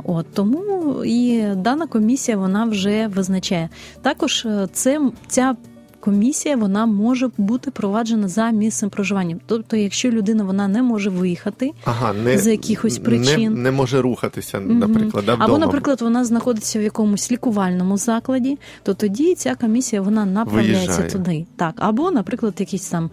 От 0.03 0.25
тому 0.33 1.03
і 1.05 1.43
дана 1.55 1.87
комісія 1.87 2.37
вона 2.37 2.65
вже 2.65 3.07
визначає. 3.07 3.69
Також 4.01 4.45
е, 4.45 4.67
це 4.73 5.01
ця. 5.27 5.55
Комісія 5.99 6.55
вона 6.55 6.85
може 6.85 7.29
бути 7.37 7.71
проваджена 7.71 8.27
за 8.27 8.49
місцем 8.49 8.89
проживання. 8.89 9.37
Тобто, 9.45 9.77
якщо 9.77 10.09
людина 10.09 10.43
вона 10.43 10.67
не 10.67 10.83
може 10.83 11.09
виїхати, 11.09 11.71
Ага, 11.85 12.13
не, 12.13 12.37
з 12.37 12.51
якихось 12.51 12.97
причин. 12.97 13.61
Не, 13.61 13.71
може 13.71 14.01
рухатися, 14.01 14.59
наприклад, 14.59 15.25
да, 15.25 15.35
або, 15.39 15.57
наприклад, 15.57 16.01
вона 16.01 16.25
знаходиться 16.25 16.79
в 16.79 16.81
якомусь 16.81 17.31
лікувальному 17.31 17.97
закладі, 17.97 18.59
то 18.83 18.93
тоді 18.93 19.35
ця 19.35 19.55
комісія 19.55 20.01
вона 20.01 20.25
направляється 20.25 20.85
Виїжджає. 20.85 21.09
туди. 21.09 21.45
Так, 21.55 21.75
або, 21.77 22.11
наприклад, 22.11 22.53
якийсь 22.57 22.89
там 22.89 23.09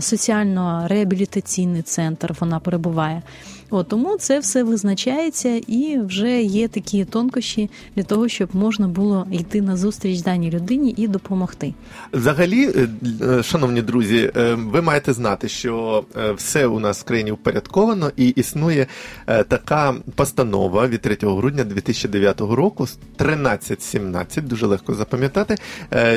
соціально-реабілітаційний 0.00 1.82
центр 1.82 2.34
вона 2.40 2.60
перебуває. 2.60 3.22
От, 3.70 3.88
тому 3.88 4.16
це 4.16 4.38
все 4.38 4.62
визначається 4.62 5.60
і 5.66 5.98
вже 5.98 6.42
є 6.42 6.68
такі 6.68 7.04
тонкощі 7.04 7.70
для 7.96 8.02
того, 8.02 8.28
щоб 8.28 8.48
можна 8.52 8.88
було 8.88 9.26
йти 9.32 9.62
на 9.62 9.76
зустріч 9.76 10.20
даній 10.20 10.50
людині 10.50 10.94
і 10.96 11.08
допомогти. 11.08 11.74
Взагалі, 12.12 12.70
е, 12.76 12.88
е, 13.22 13.42
шановні 13.42 13.82
друзі, 13.82 14.32
е, 14.36 14.54
ви 14.54 14.82
маєте 14.82 15.12
знати, 15.12 15.48
що 15.48 16.04
все 16.36 16.66
у 16.66 16.80
нас 16.80 17.00
в 17.00 17.04
країні 17.04 17.32
упорядковано 17.32 18.10
і 18.16 18.28
існує 18.28 18.86
така 19.26 19.94
постанова 20.14 20.86
від 20.86 21.00
3 21.00 21.36
грудня 21.36 21.64
2009 21.64 22.40
року, 22.40 22.86
1317, 23.16 24.48
дуже 24.48 24.66
легко 24.66 24.94
запам'ятати, 24.94 25.56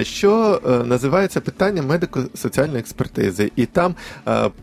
що 0.02 0.62
називається 0.86 1.42
питання 1.42 1.82
медико-соціальної 1.82 2.80
експертизи. 2.80 3.52
І 3.56 3.66
там 3.66 3.96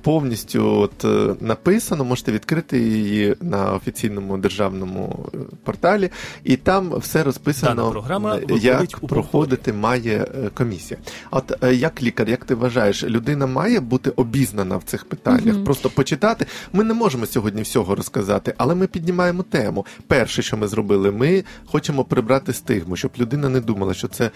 повністю 0.02 0.64
от 0.64 1.06
написано, 1.42 2.04
можете 2.04 2.32
відкрити 2.32 2.79
її 2.82 3.36
на 3.40 3.72
офіційному 3.72 4.38
державному 4.38 5.26
е, 5.34 5.38
порталі, 5.64 6.10
і 6.44 6.56
там 6.56 6.94
все 6.98 7.22
розписано, 7.22 8.04
е, 8.50 8.54
як 8.62 8.98
проходити 9.08 9.72
має 9.72 10.16
е, 10.18 10.50
комісія. 10.54 11.00
От 11.30 11.52
як 11.72 12.02
лікар, 12.02 12.28
як 12.28 12.44
ти 12.44 12.54
вважаєш, 12.54 13.04
людина 13.04 13.46
має 13.46 13.80
бути 13.80 14.10
обізнана 14.10 14.76
в 14.76 14.82
цих 14.82 15.04
питаннях, 15.04 15.54
Мгм. 15.54 15.64
просто 15.64 15.90
почитати. 15.90 16.46
Ми 16.72 16.84
не 16.84 16.94
можемо 16.94 17.26
сьогодні 17.26 17.62
всього 17.62 17.94
розказати, 17.94 18.54
але 18.56 18.74
ми 18.74 18.86
піднімаємо 18.86 19.42
тему. 19.42 19.86
Перше, 20.06 20.42
що 20.42 20.56
ми 20.56 20.68
зробили, 20.68 21.10
ми 21.10 21.44
хочемо 21.66 22.04
прибрати 22.04 22.52
стигму, 22.52 22.96
щоб 22.96 23.10
людина 23.18 23.48
не 23.48 23.60
думала, 23.60 23.94
що 23.94 24.08
це 24.08 24.30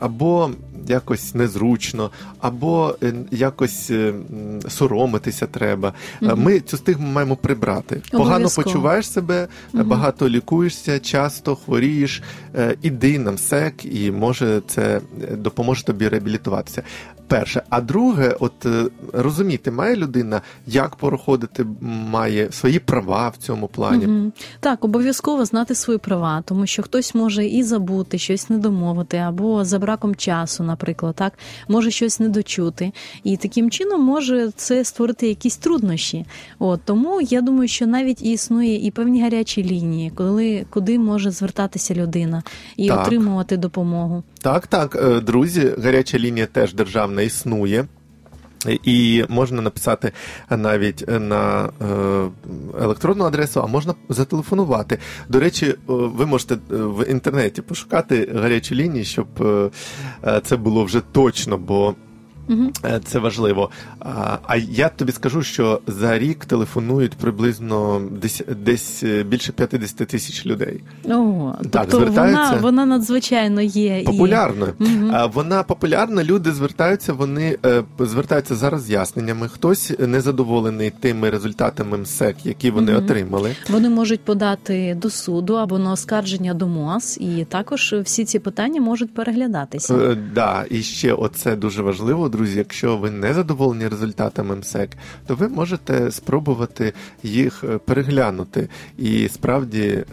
або 0.00 0.50
якось 0.86 1.34
незручно, 1.34 2.10
або 2.40 2.96
якось 3.30 3.92
соромитися 4.68 5.46
треба. 5.46 5.92
Мгм. 6.20 6.42
Ми 6.42 6.60
цю 6.60 6.76
стигму 6.76 7.06
маємо 7.08 7.36
прибрати. 7.36 7.63
Погано 8.10 8.34
Обов'язково. 8.34 8.64
почуваєш 8.64 9.10
себе, 9.10 9.48
угу. 9.74 9.84
Багато 9.84 10.28
лікуєшся, 10.28 10.98
часто 10.98 11.56
хворієш. 11.56 12.22
е, 12.54 12.76
Іди 12.82 13.18
на 13.18 13.32
МСЕК, 13.32 13.84
і 13.84 14.10
може 14.10 14.62
це 14.66 15.00
е, 15.32 15.36
допоможе 15.36 15.84
тобі 15.84 16.08
реабілітуватися. 16.08 16.82
Перше, 17.28 17.62
а 17.68 17.80
друге, 17.80 18.36
от 18.40 18.66
е, 18.66 18.84
розуміти, 19.12 19.70
має 19.70 19.96
людина, 19.96 20.42
як 20.66 20.96
проходити 20.96 21.66
має 22.10 22.52
свої 22.52 22.78
права 22.78 23.28
в 23.28 23.36
цьому 23.36 23.68
плані. 23.68 24.06
Мгм. 24.06 24.32
Так, 24.60 24.84
обов'язково 24.84 25.44
знати 25.44 25.74
свої 25.74 25.98
права, 25.98 26.42
тому 26.46 26.66
що 26.66 26.82
хтось 26.82 27.14
може 27.14 27.46
і 27.46 27.62
забути, 27.62 28.18
щось 28.18 28.50
не 28.50 28.58
домовити, 28.58 29.16
або 29.16 29.64
за 29.64 29.78
браком 29.78 30.14
часу, 30.14 30.64
наприклад, 30.64 31.14
так 31.14 31.32
може 31.68 31.90
щось 31.90 32.20
не 32.20 32.28
дочути. 32.28 32.92
І 33.24 33.36
таким 33.36 33.70
чином 33.70 34.02
може 34.02 34.50
це 34.56 34.84
створити 34.84 35.28
якісь 35.28 35.56
труднощі. 35.56 36.26
От 36.58 36.80
тому 36.84 37.20
я 37.20 37.40
думаю, 37.40 37.68
що 37.68 37.86
навіть 37.86 38.22
існує 38.22 38.86
і 38.86 38.90
певні 38.90 39.22
гарячі 39.22 39.64
лінії, 39.64 40.10
коли 40.14 40.66
куди 40.70 40.98
може 40.98 41.30
звертатися 41.30 41.94
людина 41.94 42.42
і 42.76 42.88
Так. 42.88 43.06
отримувати 43.06 43.56
допомогу. 43.56 44.22
Так, 44.44 44.66
так, 44.66 44.96
е, 44.96 45.20
друзі, 45.20 45.74
гаряча 45.78 46.18
лінія 46.18 46.46
теж 46.46 46.74
державна 46.74 47.22
існує. 47.22 47.84
І 48.84 49.24
можна 49.28 49.62
написати 49.62 50.12
навіть 50.50 51.04
на 51.08 51.64
е, 51.64 51.86
електронну 52.80 53.24
адресу, 53.24 53.60
а 53.62 53.66
можна 53.66 53.94
зателефонувати. 54.08 54.98
До 55.28 55.40
речі, 55.40 55.66
е, 55.66 55.76
ви 55.86 56.26
можете 56.26 56.58
в 56.68 57.10
інтернеті 57.10 57.62
пошукати 57.62 58.28
гарячу 58.34 58.74
лінію, 58.74 59.04
щоб 59.04 59.26
це 60.44 60.56
було 60.56 60.84
вже 60.84 61.00
точно, 61.12 61.58
бо 61.58 61.94
Угу. 62.48 62.70
Е, 62.84 63.00
Це 63.04 63.18
важливо. 63.18 63.70
А, 64.00 64.56
я 64.70 64.88
тобі 64.88 65.12
скажу, 65.12 65.42
що 65.42 65.80
за 65.86 66.18
рік 66.18 66.44
телефонують 66.44 67.12
приблизно 67.12 68.02
десь, 68.22 68.42
десь 68.64 69.02
е, 69.02 69.22
більше 69.22 69.52
50 69.52 69.96
тисяч 70.08 70.46
людей. 70.46 70.80
О, 71.04 71.52
Так, 71.70 71.86
тобто 71.90 71.98
вона, 71.98 72.12
звертаються. 72.12 72.56
вона 72.62 72.86
надзвичайно 72.86 73.60
є 73.62 74.00
і 74.00 74.04
Популярною. 74.04 74.72
Вона 75.34 75.62
популярна, 75.62 76.24
люди 76.24 76.52
звертаються, 76.52 77.12
вони 77.12 77.58
е, 77.66 77.82
звертаються 77.98 78.54
за 78.54 78.70
роз'ясненнями. 78.70 79.48
Хтось 79.48 79.92
незадоволений 79.98 80.90
тими 81.00 81.30
результатами 81.30 81.98
МСЕК, 81.98 82.36
які 82.46 82.70
вони 82.70 82.92
Мгм. 82.92 83.04
отримали. 83.04 83.56
Вони 83.70 83.88
можуть 83.90 84.20
подати 84.20 84.98
до 85.02 85.10
суду 85.10 85.54
або 85.54 85.78
на 85.78 85.92
оскарження 85.92 86.54
до 86.54 86.68
МОАС, 86.68 87.18
і 87.20 87.44
також 87.48 87.94
всі 88.04 88.24
ці 88.24 88.38
питання 88.38 88.80
можуть 88.80 89.14
переглядатися. 89.14 89.94
Е, 89.94 90.16
да, 90.34 90.64
і 90.70 90.82
ще 90.82 91.12
оце 91.12 91.56
дуже 91.56 91.82
важливо, 91.82 92.28
друзі. 92.34 92.58
Якщо 92.58 92.96
ви 92.96 93.10
не 93.10 93.34
задоволені 93.34 93.88
результатами 93.88 94.56
МСЕК, 94.56 94.90
то 95.26 95.34
ви 95.34 95.48
можете 95.48 96.10
спробувати 96.10 96.92
їх 97.22 97.64
е, 97.64 97.78
переглянути 97.78 98.68
і 98.98 99.28
справді 99.28 99.80
е, 99.80 100.04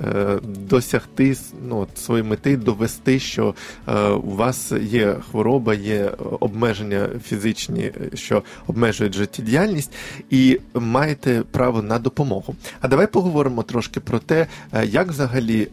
досягти 0.69 1.37
ну, 1.67 1.87
своєї 1.95 2.29
мети, 2.29 2.57
довести, 2.57 3.19
що 3.19 3.55
е, 3.87 4.09
у 4.09 4.35
вас 4.35 4.71
є 4.81 5.15
хвороба, 5.31 5.73
є 5.73 6.11
обмеження 6.39 7.09
фізичні, 7.23 7.91
що 8.13 8.43
обмежують 8.67 9.15
життєдіяльність, 9.15 9.91
і 10.29 10.59
маєте 10.73 11.43
право 11.51 11.81
на 11.81 11.99
допомогу. 11.99 12.55
А 12.81 12.87
давай 12.87 13.07
поговоримо 13.07 13.63
трошки 13.63 13.99
про 13.99 14.19
те, 14.19 14.47
як 14.83 15.07
взагалі 15.07 15.67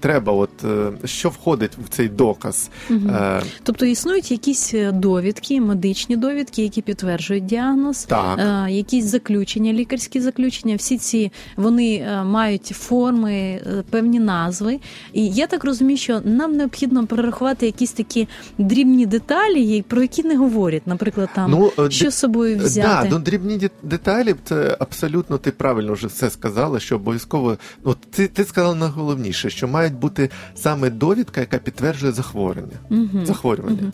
треба, 0.00 0.32
от 0.32 0.50
що 1.04 1.28
входить 1.28 1.72
в 1.84 1.88
цей 1.88 2.08
доказ. 2.08 2.70
Е, 2.90 3.42
Тобто 3.62 3.86
існують 3.86 4.30
якісь 4.30 4.74
довідки, 4.92 5.59
медичні 5.60 6.16
довідки, 6.16 6.62
які 6.62 6.82
підтверджують 6.82 7.46
діагноз, 7.46 8.04
Так. 8.04 8.38
е, 8.38 8.72
якісь 8.72 9.04
заключення, 9.04 9.72
лікарські 9.72 10.20
заключення. 10.20 10.76
Всі 10.76 10.98
ці 10.98 11.32
вони 11.56 11.94
е, 11.94 12.24
мають 12.24 12.66
форми, 12.66 13.32
е, 13.32 13.84
певні 13.90 14.20
назви. 14.20 14.80
І 15.12 15.28
я 15.28 15.46
так 15.46 15.64
розумію, 15.64 15.96
що 15.96 16.20
нам 16.24 16.56
необхідно 16.56 17.06
перерахувати 17.06 17.66
якісь 17.66 17.92
такі 17.92 18.28
дрібні 18.58 19.06
деталі, 19.06 19.84
про 19.88 20.02
які 20.02 20.22
не 20.22 20.36
говорять. 20.36 20.86
Наприклад, 20.86 21.28
там 21.34 21.50
Ну, 21.50 21.90
що 21.90 22.10
з 22.10 22.14
собою 22.14 22.58
взяти. 22.58 23.08
Да, 23.08 23.14
ну, 23.14 23.18
дрібні 23.18 23.70
деталі, 23.82 24.34
це 24.44 24.76
абсолютно 24.80 25.38
ти 25.38 25.50
правильно 25.50 25.92
вже 25.92 26.06
все 26.06 26.30
сказала, 26.30 26.80
що 26.80 26.96
обов'язково. 26.96 27.56
Ну, 27.84 27.96
ти, 28.10 28.28
ти 28.28 28.44
сказала 28.44 28.74
найголовніше, 28.74 29.50
що 29.50 29.68
мають 29.68 29.94
бути 29.94 30.30
саме 30.54 30.90
довідка, 30.90 31.40
яка 31.40 31.58
підтверджує 31.58 32.12
захворювання. 32.12 32.76
Мгм. 32.90 33.26
захворювання. 33.26 33.92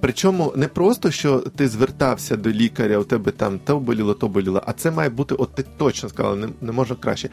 Причому 0.00 0.52
не 0.56 0.68
просто, 0.94 1.10
що 1.10 1.38
ти 1.38 1.68
звертався 1.68 2.36
до 2.36 2.50
лікаря, 2.50 2.98
у 2.98 3.04
тебе 3.04 3.32
там 3.32 3.58
то 3.64 3.80
боліло, 3.80 4.14
то 4.14 4.28
боліло, 4.28 4.62
а 4.66 4.72
це 4.72 4.90
має 4.90 5.10
бути, 5.10 5.34
от 5.34 5.54
ти 5.54 5.64
точно 5.76 6.08
сказала, 6.08 6.36
не, 6.36 6.48
не 6.60 6.72
можна 6.72 6.96
краще. 6.96 7.28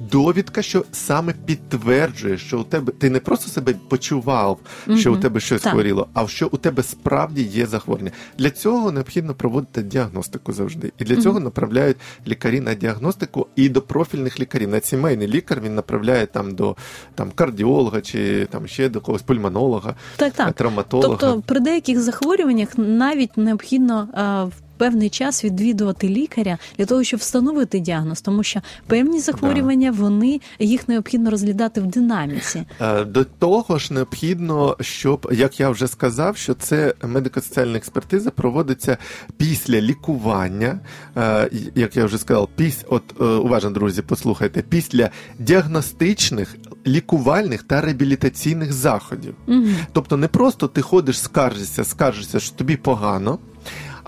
Довідка, 0.00 0.62
що 0.62 0.84
саме 0.92 1.34
підтверджує, 1.44 2.38
що 2.38 2.60
у 2.60 2.64
тебе 2.64 2.92
ти 2.92 3.10
не 3.10 3.20
просто 3.20 3.50
себе 3.50 3.74
почував, 3.88 4.58
що 4.96 5.12
у 5.12 5.16
тебе 5.16 5.40
щось 5.40 5.62
Так. 5.62 5.72
хворіло, 5.72 6.08
а 6.14 6.26
що 6.26 6.48
у 6.52 6.56
тебе 6.56 6.82
справді 6.82 7.42
є 7.42 7.66
захворювання. 7.66 8.12
Для 8.38 8.50
цього 8.50 8.92
необхідно 8.92 9.34
проводити 9.34 9.82
діагностику 9.82 10.52
завжди. 10.52 10.92
І 10.98 11.04
для 11.04 11.16
цього 11.16 11.40
направляють 11.40 11.96
лікарі 12.26 12.60
на 12.60 12.74
діагностику 12.74 13.46
і 13.56 13.68
до 13.68 13.82
профільних 13.82 14.40
лікарів. 14.40 14.68
На 14.68 14.80
сімейний 14.80 15.28
лікар 15.28 15.60
він 15.60 15.74
направляє 15.74 16.26
там 16.26 16.54
до 16.54 16.76
там 17.14 17.30
кардіолога 17.34 18.00
чи 18.00 18.46
там 18.50 18.66
ще 18.66 18.88
до 18.88 19.00
когось 19.00 19.22
пульмонолога, 19.22 19.94
Так, 20.16 20.32
так. 20.32 20.52
травматолога. 20.52 21.08
Тобто 21.08 21.42
при 21.46 21.60
деяких 21.60 22.00
захворюваннях 22.00 22.68
навіть 22.76 23.36
необхідно 23.36 24.08
а, 24.14 24.44
в 24.44 24.52
певний 24.78 25.10
час 25.10 25.44
відвідувати 25.44 26.08
лікаря 26.08 26.58
для 26.78 26.84
того, 26.84 27.04
щоб 27.04 27.20
встановити 27.20 27.80
діагноз, 27.80 28.20
тому 28.20 28.42
що 28.42 28.60
певні 28.86 29.20
захворювання 29.20 29.90
вони 29.90 30.40
їх 30.58 30.88
необхідно 30.88 31.30
розглядати 31.30 31.80
в 31.80 31.86
динаміці. 31.86 32.64
Е, 32.80 33.04
До 33.04 33.24
того 33.24 33.78
ж, 33.78 33.94
необхідно, 33.94 34.76
щоб, 34.80 35.28
як 35.32 35.60
я 35.60 35.70
вже 35.70 35.88
сказав, 35.88 36.36
що 36.36 36.54
це 36.54 36.94
медико-соціальна 37.02 37.76
експертиза 37.76 38.30
проводиться 38.30 38.96
після 39.36 39.80
лікування, 39.80 40.80
е, 41.16 41.50
як 41.74 41.96
я 41.96 42.04
вже 42.04 42.18
сказав, 42.18 42.48
піс... 42.56 42.84
от 42.88 43.02
е, 43.20 43.24
уважно, 43.24 43.70
друзі, 43.70 44.02
послухайте, 44.02 44.62
після 44.62 45.10
діагностичних, 45.38 46.56
лікувальних 46.86 47.62
та 47.62 47.80
реабілітаційних 47.80 48.72
заходів. 48.72 49.34
Угу. 49.46 49.66
Тобто 49.92 50.16
не 50.16 50.28
просто 50.28 50.68
ти 50.68 50.82
ходиш, 50.82 51.20
скаржишся, 51.20 51.84
скаржишся, 51.84 52.40
що 52.40 52.56
тобі 52.56 52.76
погано. 52.76 53.38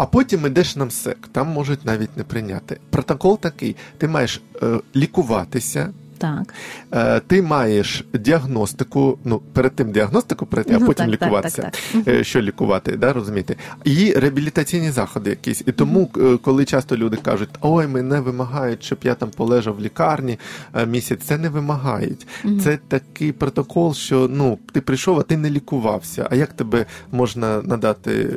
А 0.00 0.06
потім 0.06 0.46
ідеш 0.46 0.76
на 0.76 0.84
МСЕК, 0.84 1.28
там 1.32 1.48
можуть 1.48 1.84
навіть 1.84 2.16
не 2.16 2.24
прийняти. 2.24 2.80
Протокол 2.90 3.38
такий: 3.38 3.76
ти 3.98 4.08
маєш 4.08 4.40
е, 4.62 4.80
лікуватися, 4.96 5.88
Так. 6.20 6.54
Е, 6.94 7.20
ти 7.20 7.42
маєш 7.42 8.04
діагностику, 8.14 9.18
ну 9.24 9.38
перед 9.52 9.72
тим 9.74 9.92
діагностику 9.92 10.46
пройти, 10.46 10.74
а 10.74 10.78
Ну, 10.78 10.86
потім 10.86 11.06
так, 11.06 11.18
так, 11.18 11.22
лікуватися. 11.28 11.62
так, 11.62 11.74
так. 12.04 12.14
Е, 12.14 12.24
Що 12.24 12.40
лікувати, 12.42 12.96
да, 12.96 13.12
розумієте? 13.12 13.56
І 13.84 14.12
реабілітаційні 14.12 14.90
заходи 14.90 15.30
якісь. 15.30 15.62
І 15.66 15.72
тому, 15.72 16.10
е, 16.16 16.38
коли 16.42 16.64
часто 16.64 16.96
люди 16.96 17.16
кажуть, 17.16 17.48
ой, 17.60 17.86
мене 17.86 18.20
вимагають, 18.20 18.82
щоб 18.84 18.98
я 19.02 19.14
там 19.14 19.30
полежав 19.36 19.76
в 19.76 19.80
лікарні 19.80 20.38
е, 20.74 20.86
місяць, 20.86 21.20
це 21.24 21.38
не 21.38 21.48
вимагають. 21.48 22.26
Це 22.64 22.78
такий 22.88 23.32
протокол, 23.32 23.94
що 23.94 24.28
ну 24.32 24.58
ти 24.72 24.80
прийшов, 24.80 25.20
а 25.20 25.22
ти 25.22 25.36
не 25.36 25.50
лікувався. 25.50 26.28
А 26.30 26.34
як 26.34 26.52
тебе 26.52 26.86
можна 27.12 27.62
надати 27.62 28.28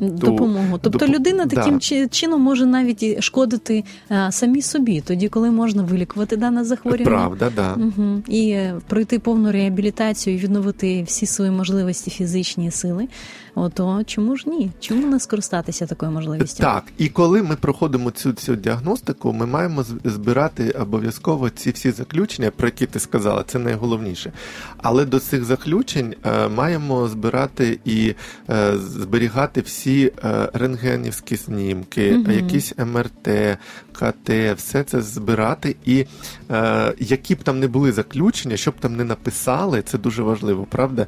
ту 0.00 0.08
Допомогу. 0.08 0.78
Тобто 0.82 1.06
допо- 1.06 1.08
людина 1.14 1.46
таким 1.46 1.80
чи- 1.80 2.08
чином 2.08 2.40
може 2.40 2.66
навіть 2.66 3.22
шкодити 3.22 3.84
самій 4.30 4.62
собі, 4.62 5.00
тоді, 5.00 5.28
коли 5.28 5.50
можна 5.50 5.82
вилікувати 5.82 6.36
дане 6.36 6.64
захворювання. 6.64 7.01
Правда, 7.04 7.52
да. 7.56 7.74
Угу. 7.74 8.22
І 8.28 8.50
е, 8.50 8.74
пройти 8.88 9.18
повну 9.18 9.52
реабілітацію 9.52 10.36
і 10.36 10.38
відновити 10.38 11.02
всі 11.02 11.26
свої 11.26 11.50
можливості 11.50 12.10
фізичні 12.10 12.70
сили. 12.70 13.08
Ото 13.54 14.02
чому 14.06 14.36
ж 14.36 14.48
ні? 14.48 14.70
Чому 14.80 15.06
не 15.06 15.20
скористатися 15.20 15.86
такою 15.86 16.12
можливістю? 16.12 16.62
Так, 16.62 16.84
і 16.98 17.08
коли 17.08 17.42
ми 17.42 17.56
проходимо 17.56 18.10
цю 18.10 18.32
цю 18.32 18.56
діагностику, 18.56 19.32
ми 19.32 19.46
маємо 19.46 19.84
збирати 20.04 20.70
обов'язково 20.70 21.50
ці 21.50 21.70
всі 21.70 21.90
заключення, 21.90 22.50
про 22.50 22.68
які 22.68 22.86
ти 22.86 22.98
сказала, 23.00 23.44
це 23.46 23.58
найголовніше. 23.58 24.32
Але 24.76 25.04
до 25.04 25.18
цих 25.18 25.44
заключень 25.44 26.14
е, 26.24 26.48
маємо 26.48 27.08
збирати 27.08 27.78
і 27.84 28.14
е, 28.50 28.78
зберігати 28.78 29.60
всі 29.60 30.12
е, 30.24 30.48
рентгенівські 30.52 31.36
знімки, 31.36 32.12
Мгм. 32.12 32.32
якісь 32.32 32.74
МРТ, 32.78 33.58
КТ, 33.92 34.30
все 34.56 34.84
це 34.84 35.00
збирати. 35.02 35.76
І 35.84 36.06
е, 36.50 36.94
які 36.98 37.34
б 37.34 37.42
там 37.42 37.60
не 37.60 37.68
були 37.68 37.92
заключення, 37.92 38.56
щоб 38.56 38.74
там 38.80 38.96
не 38.96 39.04
написали, 39.04 39.82
це 39.82 39.98
дуже 39.98 40.22
важливо, 40.22 40.66
правда? 40.70 41.06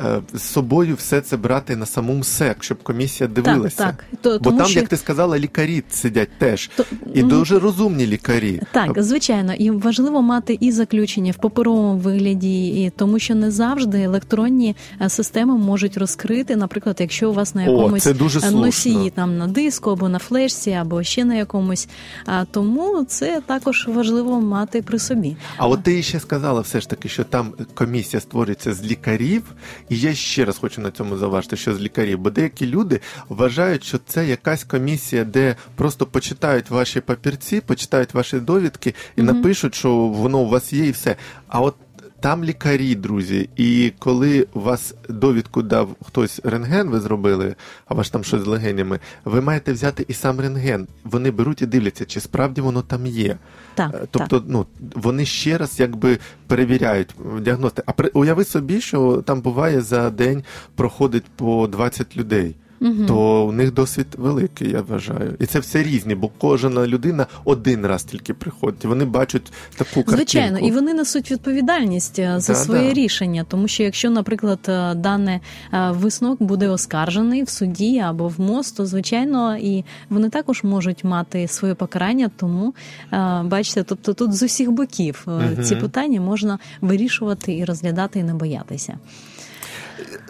Е, 0.00 0.20
з 0.32 0.42
собою 0.42 0.94
все 0.94 1.20
це 1.20 1.36
брати 1.36 1.76
на 1.76 1.83
самому 1.86 2.24
СЕК, 2.24 2.64
щоб 2.64 2.82
комісія 2.82 3.28
дивилася. 3.28 3.76
так. 3.76 4.04
То- 4.22 4.30
Бо 4.38 4.38
тому 4.44 4.58
там, 4.58 4.66
що- 4.66 4.80
як 4.80 4.88
ти 4.88 4.96
сказала, 4.96 5.38
лікарі 5.38 5.82
сидять 5.90 6.28
теж. 6.38 6.70
То- 6.76 6.84
І 7.14 7.22
дуже 7.22 7.58
розумні 7.58 8.06
лікарі. 8.06 8.60
Так, 8.72 9.02
звичайно, 9.02 9.54
і 9.54 9.70
важливо 9.70 10.22
мати 10.22 10.56
і 10.60 10.72
заключення 10.72 11.32
в 11.32 11.36
паперовому 11.36 11.96
вигляді, 11.98 12.66
і 12.84 12.90
тому 12.96 13.18
що 13.18 13.34
не 13.34 13.50
завжди 13.50 14.02
електронні 14.02 14.76
е, 15.00 15.08
системи 15.08 15.58
можуть 15.58 15.96
розкрити, 15.96 16.56
наприклад, 16.56 16.96
якщо 17.00 17.30
у 17.30 17.32
вас 17.32 17.54
на 17.54 17.62
О, 17.62 17.70
якомусь 17.70 18.02
це 18.02 18.14
дуже 18.14 18.40
е, 18.40 18.50
носії 18.50 19.10
там 19.10 19.38
на 19.38 19.46
диску 19.46 19.90
або 19.90 20.08
на 20.08 20.18
флешці, 20.18 20.70
або 20.70 21.02
ще 21.02 21.24
на 21.24 21.34
якомусь. 21.34 21.88
А 22.26 22.44
тому 22.44 23.04
це 23.08 23.40
також 23.46 23.88
важливо 23.88 24.40
мати 24.40 24.82
при 24.82 24.98
собі. 24.98 25.36
А 25.56 25.68
от 25.68 25.82
ти 25.82 26.02
ще 26.02 26.20
сказала 26.20 26.60
все 26.60 26.80
ж 26.80 26.88
таки, 26.88 27.08
що 27.08 27.24
там 27.24 27.52
комісія 27.74 28.20
створюється 28.20 28.74
з 28.74 28.84
лікарів, 28.84 29.42
і 29.88 29.98
я 29.98 30.14
ще 30.14 30.44
раз 30.44 30.58
хочу 30.58 30.80
на 30.80 30.90
цьому 30.90 31.16
заважити, 31.16 31.56
що 31.56 31.73
з 31.74 31.80
лікарів, 31.80 32.18
бо 32.18 32.30
деякі 32.30 32.66
люди 32.66 33.00
вважають, 33.28 33.84
що 33.84 33.98
це 34.06 34.26
якась 34.26 34.64
комісія, 34.64 35.24
де 35.24 35.56
просто 35.76 36.06
почитають 36.06 36.70
ваші 36.70 37.00
папірці, 37.00 37.60
почитають 37.60 38.14
ваші 38.14 38.40
довідки 38.40 38.94
і 39.16 39.22
Мгм. 39.22 39.36
напишуть, 39.36 39.74
що 39.74 39.94
воно 39.96 40.38
у 40.38 40.48
вас 40.48 40.72
є, 40.72 40.86
і 40.86 40.90
все. 40.90 41.16
А 41.48 41.60
от 41.60 41.74
там 42.24 42.44
лікарі, 42.44 42.94
друзі, 42.94 43.48
і 43.56 43.92
коли 43.98 44.46
вас 44.54 44.94
довідку 45.08 45.62
дав 45.62 45.96
хтось 46.04 46.40
рентген, 46.44 46.90
ви 46.90 47.00
зробили, 47.00 47.54
а 47.86 47.94
ваш 47.94 48.10
там 48.10 48.24
щось 48.24 48.42
з 48.42 48.46
легенями, 48.46 48.98
ви 49.24 49.40
маєте 49.40 49.72
взяти 49.72 50.04
і 50.08 50.12
сам 50.12 50.40
рентген. 50.40 50.86
Вони 51.04 51.30
беруть 51.30 51.62
і 51.62 51.66
дивляться, 51.66 52.04
чи 52.04 52.20
справді 52.20 52.60
воно 52.60 52.82
там 52.82 53.06
є. 53.06 53.36
Так, 53.74 53.90
Е, 53.94 53.98
так. 53.98 54.08
Тобто, 54.10 54.44
ну 54.48 54.66
вони 54.94 55.24
ще 55.24 55.58
раз 55.58 55.80
якби 55.80 56.18
перевіряють 56.46 57.14
діагности. 57.40 57.82
А 57.86 57.92
при 57.92 58.08
уяви 58.08 58.44
собі, 58.44 58.80
що 58.80 59.22
там 59.22 59.40
буває 59.40 59.80
за 59.80 60.10
день 60.10 60.44
проходить 60.74 61.24
по 61.36 61.66
20 61.66 62.16
людей. 62.16 62.54
Мгм. 62.80 63.06
То 63.06 63.46
у 63.46 63.52
них 63.52 63.74
досвід 63.74 64.06
великий, 64.18 64.70
я 64.70 64.80
вважаю. 64.80 65.34
І 65.40 65.46
це 65.46 65.58
все 65.58 65.82
різні, 65.82 66.14
бо 66.14 66.28
кожна 66.38 66.86
людина 66.86 67.26
один 67.44 67.86
раз 67.86 68.04
тільки 68.04 68.34
приходить. 68.34 68.84
і 68.84 68.86
Вони 68.88 69.04
бачать 69.04 69.52
таку 69.76 69.90
картинку. 69.94 70.10
Звичайно, 70.16 70.58
і 70.58 70.70
вони 70.70 70.94
несуть 70.94 71.30
відповідальність 71.30 72.18
е, 72.18 72.34
за 72.40 72.52
Да, 72.52 72.58
своє 72.58 72.88
да. 72.88 72.94
рішення, 72.94 73.44
тому 73.48 73.68
що 73.68 73.82
якщо, 73.82 74.10
наприклад, 74.10 74.58
е, 74.68 74.94
дане 74.94 75.40
е, 75.72 75.90
висновок 75.90 76.42
буде 76.42 76.68
оскаржений 76.68 77.42
в 77.42 77.48
суді 77.48 77.98
або 77.98 78.28
в 78.28 78.40
МОЗ, 78.40 78.72
то 78.72 78.86
звичайно 78.86 79.56
і 79.56 79.84
вони 80.10 80.28
також 80.30 80.62
можуть 80.64 81.04
мати 81.04 81.48
своє 81.48 81.74
покарання. 81.74 82.30
Тому 82.36 82.74
бачите, 83.44 83.82
тобто 83.82 84.14
тут 84.14 84.32
з 84.34 84.42
усіх 84.42 84.70
боків 84.70 85.22
Мгм. 85.26 85.64
ці 85.64 85.76
питання 85.76 86.20
можна 86.20 86.58
вирішувати 86.80 87.56
і 87.56 87.64
розглядати, 87.64 88.18
і 88.18 88.22
не 88.22 88.34
боятися. 88.34 88.98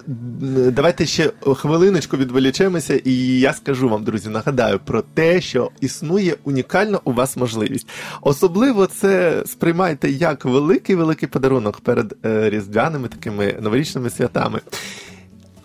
Давайте 0.06 1.06
ще 1.06 1.32
хвилиночку 1.56 2.16
відволічемося, 2.16 3.00
і 3.04 3.12
я 3.40 3.52
скажу 3.52 3.88
вам, 3.88 4.04
друзі, 4.04 4.28
нагадаю 4.28 4.80
про 4.84 5.02
те, 5.02 5.40
що 5.40 5.70
існує 5.80 6.36
унікальна 6.44 7.00
у 7.04 7.12
вас 7.12 7.36
можливість. 7.36 7.88
Особливо 8.22 8.86
це 8.86 9.42
сприймайте 9.46 10.10
як 10.10 10.44
великий 10.44 10.96
великий 10.96 11.28
подарунок 11.28 11.80
перед 11.80 12.16
е, 12.24 12.50
різдвяними 12.50 13.08
такими 13.08 13.58
новорічними 13.60 14.10
святами. 14.10 14.60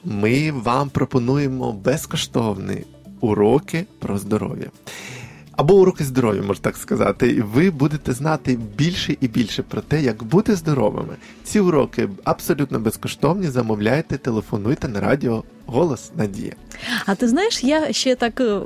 Ми 0.04 0.52
вам 0.52 0.90
пропонуємо 0.90 1.74
безкоштовні 1.74 2.84
уроки 3.20 3.86
про 4.00 4.18
здоров'я. 4.18 4.68
Або 5.60 5.74
уроки 5.74 6.04
здоров'я, 6.04 6.42
можна 6.42 6.64
так 6.64 6.78
сказати. 6.78 7.30
І 7.32 7.42
ви 7.42 7.72
будете 7.72 8.14
знати 8.14 8.60
більше 8.78 9.18
і 9.22 9.28
більше 9.28 9.64
про 9.64 9.82
те, 9.82 10.02
як 10.02 10.24
бути 10.24 10.56
здоровими. 10.56 11.16
Ці 11.44 11.60
уроки 11.60 12.10
абсолютно 12.24 12.80
безкоштовні. 12.80 13.48
Замовляйте, 13.48 14.18
телефонуйте 14.18 14.88
на 14.88 15.00
радіо 15.00 15.44
Голос 15.66 16.12
Надія. 16.16 16.54
А 17.06 17.16
ти 17.16 17.28
знаєш, 17.28 17.64
я 17.64 17.94
ще 17.94 18.16
так 18.16 18.42
е, 18.42 18.60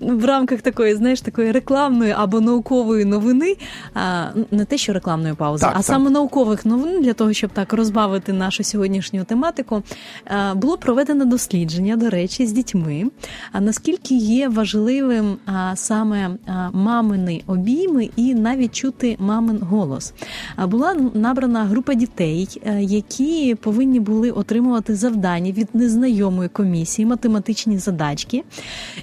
в 0.00 0.24
рамках 0.24 0.60
такої, 0.62 0.94
знаєш, 0.94 1.20
такої 1.20 1.52
рекламної 1.52 2.14
або 2.18 2.40
наукової 2.40 3.04
новини, 3.04 3.56
а, 3.94 4.26
не 4.50 4.64
те, 4.64 4.78
що 4.78 4.92
рекламної 4.92 5.34
паузи, 5.34 5.64
Так, 5.64 5.72
а 5.72 5.76
так. 5.76 5.84
саме 5.84 6.10
наукових 6.10 6.66
новин 6.66 7.02
для 7.02 7.12
того, 7.12 7.32
щоб 7.32 7.50
так 7.50 7.72
розбавити 7.72 8.32
нашу 8.32 8.64
сьогоднішню 8.64 9.24
тематику, 9.24 9.82
а, 10.24 10.54
було 10.54 10.78
проведено 10.78 11.24
дослідження, 11.24 11.96
до 11.96 12.10
речі, 12.10 12.46
з 12.46 12.52
дітьми. 12.52 13.04
А 13.52 13.60
наскільки 13.60 14.14
є 14.14 14.48
важливим 14.48 15.36
а, 15.46 15.76
саме 15.76 16.30
а, 16.46 16.70
мамини 16.72 17.42
обійми 17.46 18.10
і 18.16 18.34
навіть 18.34 18.74
чути 18.74 19.16
мамин 19.18 19.58
голос. 19.62 20.12
А 20.56 20.66
була 20.66 20.94
набрана 21.14 21.64
група 21.64 21.94
дітей, 21.94 22.48
е, 22.64 22.82
які 22.82 23.54
повинні 23.54 24.00
були 24.00 24.30
отримувати 24.30 24.94
завдання 24.94 25.52
від 25.52 25.68
незнайомої 25.74 26.48
комісії, 26.48 27.06
математичні 27.22 27.78
задачки. 27.78 28.44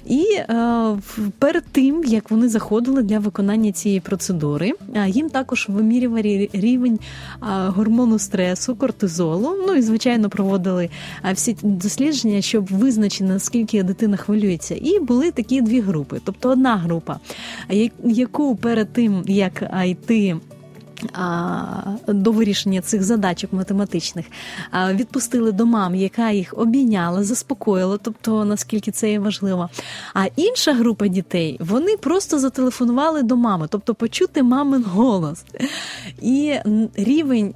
І 0.06 0.24
е, 0.38 0.96
перед 1.38 1.64
тим, 1.72 2.04
як 2.04 2.30
вони 2.30 2.48
заходили 2.48 3.02
для 3.02 3.18
виконання 3.18 3.72
цієї 3.72 4.00
процедури, 4.00 4.72
е, 4.94 5.08
їм 5.08 5.30
також 5.30 5.66
вимірювали 5.68 6.48
рівень 6.52 6.98
е, 6.98 7.46
гормону 7.46 8.18
стресу, 8.18 8.76
кортизолу. 8.76 9.56
Ну 9.66 9.74
і 9.74 9.82
звичайно 9.82 10.28
проводили 10.28 10.88
всі 11.34 11.56
дослідження, 11.62 12.40
щоб 12.40 12.66
визначити 12.66 13.24
наскільки 13.24 13.82
дитина 13.82 14.16
хвилюється. 14.16 14.74
І 14.74 15.00
були 15.00 15.30
такі 15.30 15.60
дві 15.60 15.80
групи. 15.80 16.20
Тобто 16.24 16.50
одна 16.50 16.76
група, 16.76 17.18
яку 18.04 18.56
перед 18.56 18.92
тим 18.92 19.22
як 19.26 19.62
йти. 19.84 20.36
До 22.06 22.32
вирішення 22.32 22.80
цих 22.80 23.02
задачок 23.02 23.52
математичних 23.52 24.26
відпустили 24.92 25.52
до 25.52 25.66
мам, 25.66 25.94
яка 25.94 26.30
їх 26.30 26.54
обійняла, 26.56 27.24
заспокоїла, 27.24 27.98
тобто 28.02 28.44
наскільки 28.44 28.90
це 28.90 29.10
є 29.10 29.18
важливо. 29.18 29.68
А 30.14 30.26
інша 30.36 30.72
група 30.72 31.08
дітей 31.08 31.56
вони 31.60 31.96
просто 31.96 32.38
зателефонували 32.38 33.22
до 33.22 33.36
мами, 33.36 33.66
тобто 33.70 33.94
почути 33.94 34.42
мамин 34.42 34.84
голос. 34.84 35.44
І 36.22 36.54
рівень 36.94 37.54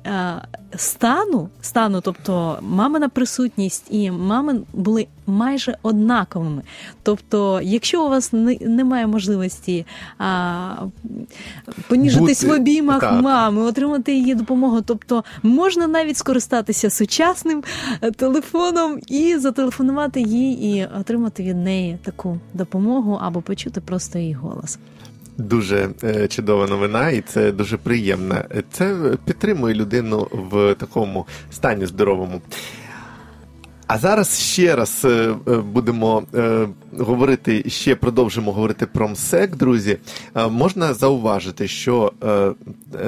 стану, 0.77 1.49
стану, 1.61 2.01
тобто 2.01 2.59
мамина 2.63 3.09
присутність 3.09 3.87
і 3.91 4.11
мамин 4.11 4.65
були 4.73 5.07
майже 5.27 5.77
однаковими. 5.83 6.63
Тобто, 7.03 7.61
якщо 7.63 8.07
у 8.07 8.09
вас 8.11 8.33
не, 8.33 8.57
немає 8.61 9.07
можливості 9.07 9.87
а, 10.19 10.75
поніжитись 11.89 12.45
Бути- 12.45 12.57
в 12.57 12.61
обіймах 12.61 13.01
так. 13.01 13.23
мами, 13.23 13.63
отримати 13.63 14.15
її 14.15 14.35
допомогу, 14.35 14.83
тобто 14.83 15.25
можна 15.43 15.87
навіть 15.87 16.17
скористатися 16.17 16.91
сучасним 16.91 17.63
е, 18.03 18.11
телефоном 18.11 18.99
і 19.07 19.37
зателефонувати 19.37 20.21
їй 20.21 20.77
і 20.77 20.89
отримати 21.01 21.43
від 21.43 21.57
неї 21.57 21.99
таку 22.05 22.39
допомогу 22.55 23.19
або 23.23 23.41
почути 23.41 23.81
просто 23.81 24.19
її 24.19 24.33
голос. 24.35 24.79
Дуже 25.39 25.89
е, 26.05 26.29
чудова 26.29 26.67
новина, 26.67 27.11
і 27.11 27.21
це 27.21 27.53
дуже 27.53 27.77
приємно. 27.77 28.37
Це 28.73 28.97
підтримує 29.25 29.75
людину 29.75 30.29
в 30.33 30.75
такому 30.75 31.27
стані 31.53 31.87
здоровому. 31.87 32.41
А 33.87 33.99
зараз 33.99 34.41
ще 34.41 34.77
раз 34.77 35.05
е, 35.05 35.09
е, 35.09 35.57
будемо 35.57 36.23
е, 36.35 36.67
говорити, 36.99 37.65
ще 37.71 37.97
продовжимо 37.97 38.53
говорити 38.53 38.87
про 38.87 39.09
МСЕК, 39.09 39.57
друзі. 39.57 39.99
Можна 40.51 40.95
зауважити, 40.95 41.69
що 41.69 42.13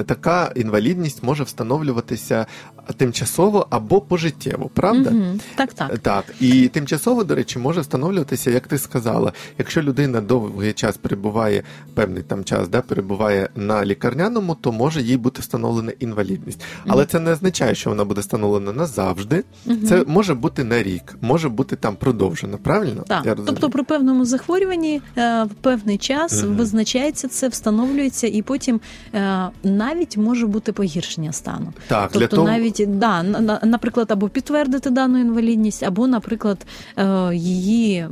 така 0.06 0.52
інвалідність 0.56 1.22
може 1.22 1.42
встановлюватися 1.42 2.46
тимчасово 2.92 3.66
або 3.70 4.00
пожиттєво, 4.00 4.70
правда? 4.74 5.10
Мгм. 5.10 5.40
Так, 5.54 5.72
так. 5.72 5.98
Так, 5.98 6.24
і 6.40 6.68
тимчасово, 6.68 7.24
до 7.24 7.34
речі, 7.34 7.58
може 7.58 7.80
встановлюватися, 7.80 8.50
як 8.50 8.66
ти 8.66 8.78
сказала, 8.78 9.32
якщо 9.58 9.82
людина 9.82 10.20
довгий 10.20 10.72
час 10.72 10.96
перебуває, 10.96 11.62
певний 11.94 12.22
там 12.22 12.44
час, 12.44 12.68
да, 12.68 12.80
перебуває 12.80 13.48
на 13.56 13.84
лікарняному, 13.84 14.54
то 14.54 14.72
може 14.72 15.02
їй 15.02 15.16
бути 15.16 15.40
встановлена 15.40 15.92
інвалідність. 15.98 16.60
Але 16.86 17.06
це 17.06 17.20
не 17.20 17.32
означає, 17.32 17.74
що 17.74 17.90
вона 17.90 18.04
буде 18.04 18.20
встановлена 18.20 18.72
назавжди. 18.72 19.44
Це 19.88 20.04
може 20.06 20.34
бути 20.34 20.64
на 20.64 20.82
рік, 20.82 21.16
може 21.20 21.48
бути 21.48 21.76
там 21.76 21.96
продовжено, 21.96 22.58
правильно? 22.58 23.04
Так, 23.08 23.26
Я 23.26 23.34
тобто 23.34 23.70
при 23.70 23.82
певному 23.82 24.24
захворюванні 24.24 25.02
е, 25.16 25.44
в 25.44 25.54
певний 25.60 25.98
час 25.98 26.42
визначається 26.42 27.28
це, 27.28 27.48
встановлюється, 27.48 28.26
і 28.26 28.42
потім 28.42 28.80
е, 29.14 29.48
навіть 29.62 30.16
може 30.16 30.46
бути 30.46 30.72
погіршення 30.72 31.32
стану. 31.32 31.72
так, 31.88 32.02
Тобто 32.12 32.18
для 32.18 32.26
того... 32.26 32.48
навіть 32.48 32.75
да, 32.86 33.22
на- 33.22 33.40
на- 33.40 33.60
наприклад, 33.64 34.06
або 34.10 34.28
підтвердити 34.28 34.90
дану 34.90 35.18
інвалідність, 35.20 35.82
або, 35.82 36.06
наприклад, 36.06 36.66
е, 36.98 37.34
її 37.34 38.06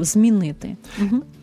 змінити. 0.00 0.76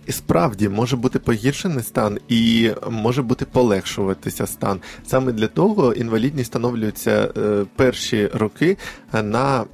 І 0.07 0.11
справді 0.11 0.69
може 0.69 0.95
бути 0.97 1.19
погіршений 1.19 1.83
стан 1.83 2.17
і 2.27 2.71
може 2.91 3.21
бути 3.21 3.45
полегшуватися 3.45 4.47
стан. 4.47 4.79
Саме 5.05 5.31
для 5.31 5.47
того 5.47 5.93
інвалідність 5.93 6.49
встановлюється 6.49 7.29
е, 7.37 7.65
перші 7.75 8.29
роки 8.33 8.77
на 9.21 9.65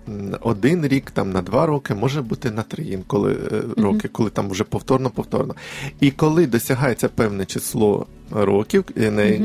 один 0.42 0.88
рік, 0.88 1.12
там 1.12 1.32
на 1.32 1.42
два 1.42 1.66
роки, 1.66 1.94
може 1.94 2.22
бути 2.22 2.52
на 2.52 2.62
три 2.64 2.84
інколи 2.84 3.38
е, 3.52 3.82
роки, 3.82 4.08
коли 4.08 4.30
там 4.30 4.50
вже 4.50 4.64
повторно 4.64 5.10
повторно. 5.10 5.56
І 6.00 6.12
коли 6.12 6.48
досягається 6.48 7.10
певне 7.10 7.46
число 7.46 8.08
років, 8.32 8.84
е, 8.98 9.42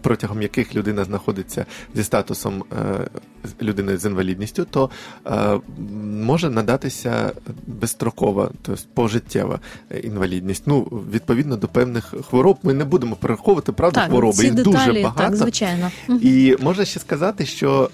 протягом 0.00 0.42
яких 0.42 0.74
людина 0.74 1.04
знаходиться 1.04 1.66
зі 1.94 2.04
статусом 2.04 2.64
людини 3.62 3.96
з 3.96 4.04
інвалідністю, 4.04 4.66
то 4.70 4.90
може 6.04 6.50
надатися 6.50 7.32
безстрокова, 7.66 8.50
тобто 8.62 8.82
пожиттєва 8.94 9.60
інвалідність. 10.02 10.62
Ну, 10.66 10.80
відповідно 11.12 11.56
до 11.56 11.68
певних 11.68 12.14
хвороб. 12.28 12.58
Ми 12.62 12.74
не 12.74 12.84
будемо 12.84 13.16
перераховувати, 13.16 13.72
правда, 13.72 14.00
Так, 14.00 14.10
хвороби. 14.10 14.34
ці 14.34 14.44
Їх 14.44 14.54
деталі, 14.54 14.74
дуже 14.74 14.92
багато. 15.02 15.22
так, 15.22 15.36
звичайно. 15.36 15.90
І 16.20 16.56
можна 16.60 16.84
ще 16.84 17.00
сказати, 17.00 17.46
що 17.46 17.90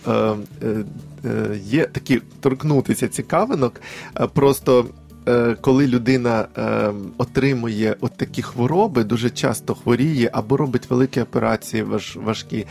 є 1.65 1.85
такі 1.85 2.23
торкнутися 2.41 3.09
цікавинок. 3.09 3.81
Е, 4.21 4.27
просто 4.27 4.87
е, 5.29 5.57
коли 5.61 5.87
людина 5.87 6.47
е, 6.59 6.93
отримує 7.19 7.97
от 8.01 8.17
такі 8.17 8.43
хвороби, 8.43 9.05
дуже 9.05 9.31
часто 9.31 9.75
хворіє 9.75 10.31
або 10.33 10.57
робить 10.57 10.91
великі 10.91 11.21
операції 11.21 11.83
важ, 11.83 12.17
важкі, 12.17 12.67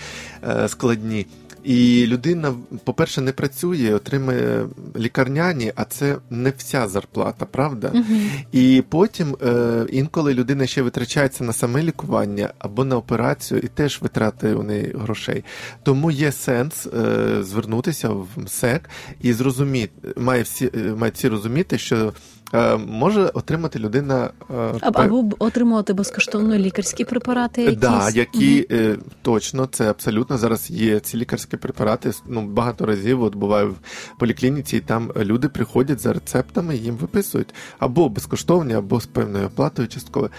е, 0.50 0.68
складні. 0.68 1.26
І 1.64 2.06
людина, 2.08 2.54
по-перше, 2.84 3.22
не 3.22 3.32
працює, 3.32 3.94
отримує 3.94 4.66
лікарняні, 4.98 5.74
а 5.76 5.84
це 5.84 6.18
не 6.30 6.54
вся 6.58 6.88
зарплата, 6.88 7.46
правда? 7.46 7.92
Мгм. 7.94 8.30
І 8.52 8.84
потім 8.90 9.36
е, 9.46 9.86
інколи 9.90 10.34
людина 10.34 10.68
ще 10.68 10.82
витрачається 10.82 11.44
на 11.44 11.54
саме 11.54 11.84
лікування 11.84 12.54
або 12.60 12.86
на 12.86 12.98
операцію, 12.98 13.60
і 13.64 13.68
теж 13.68 14.02
витрати 14.02 14.54
у 14.54 14.64
неї 14.64 14.96
грошей. 15.00 15.44
Тому 15.84 16.12
є 16.12 16.32
сенс 16.32 16.88
е, 16.88 17.44
звернутися 17.44 18.10
в 18.10 18.28
МСЕК 18.38 18.90
і 19.22 19.34
зрозуміти, 19.34 19.92
має 20.18 20.44
всі 20.44 20.72
е, 20.76 20.96
мають 20.98 21.16
всі 21.16 21.28
розуміти, 21.28 21.78
що 21.78 22.14
е, 22.54 22.78
може 22.78 23.22
отримати 23.22 23.80
людина 23.80 24.30
е, 24.50 24.74
Або 24.82 25.30
отримувати 25.40 25.94
безкоштовно 25.94 26.56
лікарські 26.56 27.06
препарати. 27.06 27.62
Якісь. 27.62 27.80
Да, 27.80 28.10
які 28.10 28.68
е, 28.72 28.98
точно 29.22 29.66
це 29.66 29.90
абсолютно 29.90 30.38
зараз 30.38 30.70
є 30.70 31.00
ці 31.00 31.18
лікарські 31.18 31.51
препарати. 31.58 32.12
Ну 32.28 32.42
багато 32.42 32.86
разів 32.86 33.24
от 33.24 33.36
буваю 33.36 33.70
в 33.70 33.78
поліклініці, 34.18 34.78
і 34.78 34.80
там 34.80 35.12
люди 35.18 35.50
приходять 35.50 36.00
за 36.00 36.14
рецептами, 36.14 36.76
їм 36.76 36.96
виписують 36.96 37.54
або 37.80 38.10
безкоштовні, 38.10 38.74
або 38.74 39.02
з 39.02 39.06
певною 39.06 39.48
оплатою 39.48 39.88
частково. 39.88 40.30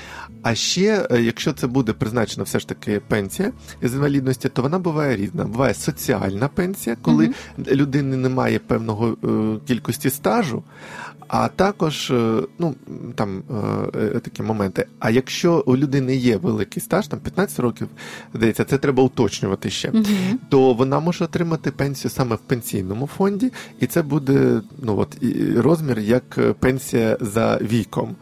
А 0.42 0.54
ще, 0.54 1.06
е, 1.10 1.22
якщо 1.22 1.52
це 1.52 1.66
буде 1.66 1.92
призначена 1.92 2.44
все 2.44 2.58
ж 2.58 2.68
таки 2.68 3.00
пенсія 3.08 3.52
з 3.82 3.94
інвалідності, 3.94 4.48
то 4.48 4.62
вона 4.62 4.78
буває 4.78 5.16
різна. 5.16 5.44
Буває 5.44 5.74
соціальна 5.74 6.48
пенсія, 6.48 6.96
коли 7.02 7.30
людини 7.68 8.16
немає 8.16 8.58
певного 8.58 9.16
е, 9.24 9.58
кількості 9.66 10.10
стажу. 10.10 10.62
А 11.32 11.48
також 11.48 12.10
е, 12.10 12.42
ну 12.58 12.74
там 13.14 13.42
е, 13.94 13.98
е, 13.98 14.20
такі 14.20 14.42
моменти. 14.42 14.86
А 14.98 15.10
якщо 15.10 15.62
у 15.66 15.76
людини 15.76 16.16
є 16.16 16.36
великий 16.36 16.82
стаж, 16.82 17.08
там 17.08 17.20
15 17.20 17.60
років, 17.60 17.88
здається, 18.34 18.64
це 18.64 18.78
треба 18.78 19.02
уточнювати 19.02 19.70
ще, 19.70 19.90
угу. 19.90 20.04
то 20.48 20.72
вона 20.74 21.00
може 21.00 21.24
отримати 21.24 21.70
пенсію 21.70 22.10
саме 22.10 22.36
в 22.36 22.38
пенсійному 22.38 23.06
фонді, 23.06 23.52
і 23.80 23.86
це 23.86 24.02
буде 24.02 24.60
ну 24.82 24.98
от 24.98 25.16
розмір 25.56 25.98
як 25.98 26.54
пенсія 26.58 27.16
за 27.20 27.58
віком. 27.62 28.16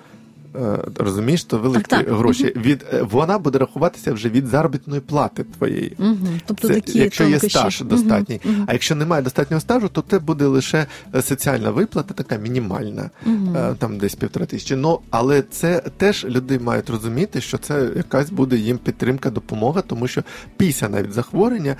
Е, 0.56 0.78
розумієш, 0.96 1.44
то 1.44 1.58
великі 1.58 1.84
Так, 1.88 2.06
так. 2.06 2.14
гроші. 2.16 2.52
Від 2.56 2.86
е, 2.92 3.02
вона 3.02 3.38
буде 3.38 3.58
рахуватися 3.58 4.12
вже 4.12 4.28
від 4.28 4.46
заробітної 4.46 5.00
плати 5.00 5.44
твоєї. 5.58 5.96
Угу. 5.98 6.16
Тобто 6.46 6.68
Це, 6.68 6.74
такі 6.74 6.98
якщо 6.98 7.24
є 7.24 7.38
стаж 7.38 7.80
Мгм, 7.80 7.88
достатній. 7.88 8.40
мгм. 8.44 8.64
А 8.68 8.72
якщо 8.72 8.94
немає 8.94 9.22
достатнього 9.22 9.60
стажу, 9.60 9.88
то 9.88 10.04
це 10.10 10.18
буде 10.18 10.44
лише 10.44 10.86
е, 11.14 11.22
соціальна 11.22 11.70
виплата, 11.70 12.14
така 12.14 12.36
мінімальна, 12.36 13.10
е, 13.26 13.74
там 13.78 13.98
десь 13.98 14.14
півтора 14.14 14.46
тисячі. 14.46 14.76
Ну 14.76 15.00
але 15.10 15.42
це 15.42 15.82
теж 15.96 16.24
люди 16.24 16.58
мають 16.58 16.90
розуміти, 16.90 17.40
що 17.40 17.58
це 17.58 17.90
якась 17.96 18.30
буде 18.30 18.56
їм 18.56 18.78
підтримка, 18.78 19.30
допомога, 19.30 19.80
тому 19.80 20.08
що 20.08 20.22
після 20.56 20.88
навіть 20.88 21.12
захворювання, 21.12 21.76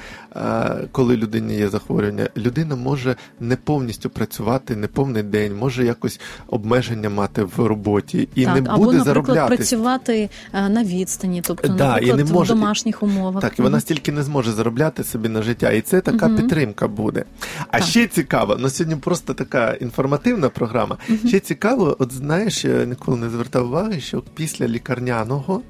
коли 0.92 1.16
людині 1.16 1.56
є 1.56 1.68
захворювання, 1.68 2.28
людина 2.36 2.76
може 2.76 3.16
не 3.40 3.56
повністю 3.56 4.10
працювати, 4.10 4.76
не 4.76 4.86
повний 4.86 5.22
день, 5.22 5.56
може 5.56 5.84
якось 5.84 6.20
обмеження 6.46 7.10
мати 7.10 7.42
в 7.42 7.66
роботі 7.66 8.28
і 8.34 8.44
так, 8.44 8.54
не 8.54 8.59
або, 8.68 8.84
буде 8.84 8.98
наприклад, 8.98 9.26
заробляти. 9.26 9.56
працювати 9.56 10.30
е, 10.52 10.68
на 10.68 10.84
відстані, 10.84 11.42
тобто, 11.46 11.68
Да, 11.68 11.84
і 11.98 12.06
наприклад, 12.06 12.18
не 12.18 12.32
може- 12.32 12.52
в 12.52 12.56
домашніх 12.56 13.02
умовах. 13.02 13.42
Так, 13.42 13.58
і 13.58 13.62
вона 13.62 13.80
стільки 13.80 14.12
не 14.12 14.22
зможе 14.22 14.52
заробляти 14.52 15.04
собі 15.04 15.28
на 15.28 15.42
життя. 15.42 15.70
І 15.70 15.80
це 15.80 16.00
така 16.00 16.28
підтримка 16.28 16.88
буде. 16.88 17.24
А 17.70 17.78
Так. 17.78 17.86
ще 17.88 18.06
цікаво, 18.06 18.56
ну 18.60 18.70
сьогодні 18.70 18.96
просто 18.96 19.34
така 19.34 19.72
інформативна 19.72 20.48
програма. 20.48 20.96
Ще 21.26 21.40
цікаво, 21.40 21.96
от 21.98 22.12
знаєш, 22.12 22.64
я 22.64 22.84
ніколи 22.84 23.16
не 23.16 23.30
звертав 23.30 23.66
уваги, 23.66 24.00
що 24.00 24.22
після 24.34 24.68
лікарняного 24.68 25.62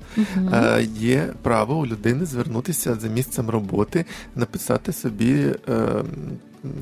е, 0.52 0.86
є 0.94 1.28
право 1.42 1.78
у 1.78 1.86
людини 1.86 2.26
звернутися 2.26 2.94
за 2.94 3.08
місцем 3.08 3.50
роботи, 3.50 4.04
написати 4.36 4.92
собі 4.92 5.32
е, 5.68 5.86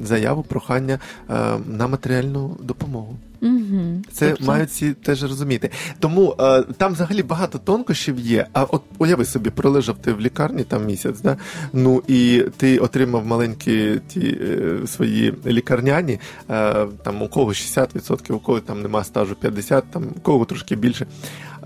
заяву, 0.05 0.43
прохання 0.43 0.99
е, 1.31 1.35
на 1.67 1.87
матеріальну 1.87 2.57
допомогу. 2.63 3.17
Мгм. 3.41 4.03
Це 4.13 4.29
Тобто- 4.29 4.45
мають 4.45 4.69
всі 4.69 4.93
теж 4.93 5.23
розуміти. 5.23 5.71
Тому 5.99 6.35
е, 6.41 6.63
там 6.63 6.93
взагалі 6.93 7.23
багато 7.23 7.59
тонкощів 7.59 8.19
є. 8.19 8.47
А 8.53 8.65
от 8.65 8.83
уяви 8.99 9.25
собі, 9.25 9.51
пролежав 9.51 9.99
ти 9.99 10.13
в 10.13 10.21
лікарні 10.21 10.65
там 10.65 10.87
місяць, 10.87 11.21
да? 11.21 11.37
ну 11.73 12.03
і 12.09 12.45
ти 12.57 12.79
отримав 12.79 13.27
маленькі 13.27 14.01
ті 14.09 14.39
е, 14.41 14.87
свої 14.87 15.35
лікарняні, 15.47 16.21
е, 16.51 16.87
там 17.05 17.23
у 17.23 17.29
кого 17.29 17.51
60%, 17.51 18.33
у 18.33 18.39
кого 18.39 18.61
там 18.61 18.83
нема 18.83 19.05
стажу 19.05 19.37
50%, 19.43 19.83
там 19.91 20.05
у 20.17 20.21
кого 20.21 20.45
трошки 20.45 20.77
більше 20.77 21.07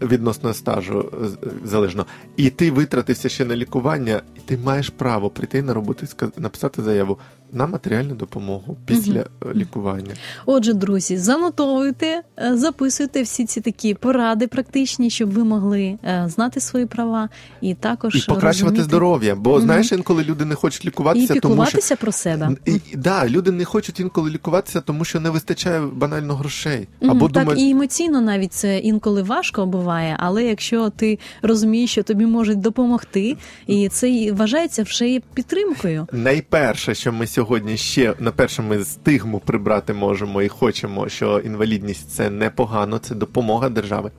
відносно 0.02 0.54
стажу 0.54 1.10
е, 1.22 1.48
залежно. 1.64 2.06
І 2.36 2.50
ти 2.50 2.70
витратився 2.70 3.28
ще 3.28 3.44
на 3.44 3.56
лікування, 3.56 4.22
і 4.36 4.40
ти 4.40 4.58
маєш 4.64 4.88
право 4.90 5.30
прийти 5.30 5.62
на 5.62 5.74
роботу 5.74 6.06
і 6.22 6.40
написати 6.40 6.82
заяву 6.82 7.18
на 7.52 7.66
матеріальну 7.66 8.14
допомогу 8.14 8.76
після 8.86 9.20
е, 9.20 9.26
лікування. 9.54 10.12
Отже, 10.46 10.72
друзі, 10.72 11.16
занотовуйте, 11.16 12.22
записуйте 12.52 13.22
всі 13.22 13.44
ці 13.46 13.60
такі 13.60 13.94
поради 13.94 14.46
практичні, 14.46 15.10
щоб 15.10 15.30
ви 15.30 15.44
могли 15.44 15.98
е, 16.04 16.24
знати 16.28 16.60
свої 16.60 16.86
права 16.86 17.28
і 17.60 17.74
також 17.74 18.14
І 18.14 18.26
покращувати 18.28 18.76
розуміти- 18.76 18.84
здоров'я. 18.84 19.34
Бо 19.34 19.50
Мгм. 19.52 19.60
знаєш, 19.62 19.92
інколи 19.92 20.24
люди 20.24 20.44
не 20.44 20.54
хочуть 20.54 20.84
і 20.84 20.88
лікуватися, 20.88 21.34
тому 21.40 21.66
що 21.66 21.96
про 21.96 22.12
себе. 22.12 22.56
і, 22.66 22.72
і- 22.72 22.96
да, 22.96 23.28
люди 23.28 23.50
не 23.50 23.64
хочуть 23.64 24.00
інколи 24.00 24.30
лікуватися, 24.30 24.80
тому 24.80 25.04
що 25.04 25.20
не 25.20 25.30
вистачає 25.30 25.80
банально 25.80 26.34
грошей. 26.34 26.88
Або 27.08 27.28
так 27.28 27.44
думають, 27.44 27.60
і 27.62 27.70
емоційно 27.70 28.20
навіть 28.20 28.52
це 28.52 28.78
інколи 28.78 29.22
важко 29.22 29.66
буває, 29.66 30.16
але 30.20 30.44
якщо 30.44 30.90
ти 30.90 31.18
розумієш, 31.42 31.90
що 31.90 32.02
тобі 32.02 32.26
можуть 32.26 32.60
допомогти, 32.60 33.36
і 33.66 33.88
це 33.88 34.10
і 34.10 34.32
вважається 34.32 34.82
вже 34.82 35.20
підтримкою. 35.34 36.06
Найперше, 36.12 36.94
що 36.94 37.12
ми 37.12 37.26
сьогодні 37.26 37.41
ще 37.76 38.14
на 38.18 38.30
перше 38.30 38.62
ми 38.62 38.84
стигму 38.84 39.38
прибрати 39.38 39.92
можемо 39.92 40.42
і 40.42 40.48
хочемо, 40.48 41.08
що 41.08 41.38
інвалідність 41.38 42.10
це 42.10 42.30
непогано, 42.30 42.98
це 42.98 43.14
допомога 43.14 43.68
держави, 43.68 44.10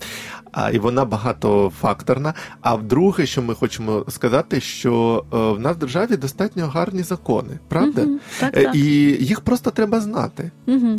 а 0.52 0.70
і 0.70 0.80
вона 0.80 1.06
багатофакторна. 1.06 2.34
А 2.62 2.76
вдруге, 2.76 3.26
що 3.26 3.42
ми 3.42 3.56
хочемо 3.56 4.06
сказати, 4.10 4.62
що 4.62 5.26
е, 5.34 5.38
в 5.38 5.60
нас 5.60 5.76
в 5.76 5.80
державі 5.80 6.18
достатньо 6.18 6.68
гарні 6.68 7.04
закони, 7.04 7.60
правда? 7.68 8.02
Угу, 8.02 8.20
так, 8.40 8.58
Е, 8.58 8.64
так. 8.64 8.76
І 8.76 8.80
їх 9.20 9.42
просто 9.42 9.72
треба 9.72 10.00
знати. 10.00 10.52
Угу. 10.68 10.96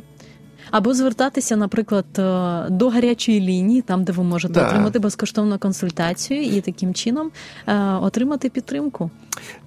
Або 0.74 0.94
звертатися, 0.94 1.56
наприклад, 1.56 2.04
е, 2.18 2.66
до 2.70 2.88
гарячої 2.88 3.40
лінії, 3.40 3.82
там 3.82 4.04
де 4.04 4.12
ви 4.12 4.24
можете 4.24 4.54
Да. 4.54 4.66
отримати 4.68 4.98
безкоштовну 4.98 5.58
консультацію 5.58 6.42
і 6.42 6.60
таким 6.60 6.94
чином 6.94 7.30
е, 7.66 7.74
отримати 7.78 8.48
підтримку. 8.48 9.10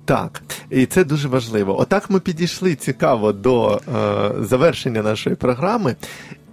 Так, 0.05 0.41
і 0.69 0.85
це 0.85 1.03
дуже 1.03 1.27
важливо. 1.27 1.79
Отак 1.79 2.09
ми 2.09 2.19
підійшли 2.19 2.75
цікаво 2.75 3.31
до 3.33 3.81
е, 3.95 4.31
завершення 4.39 5.01
нашої 5.01 5.35
програми. 5.35 5.95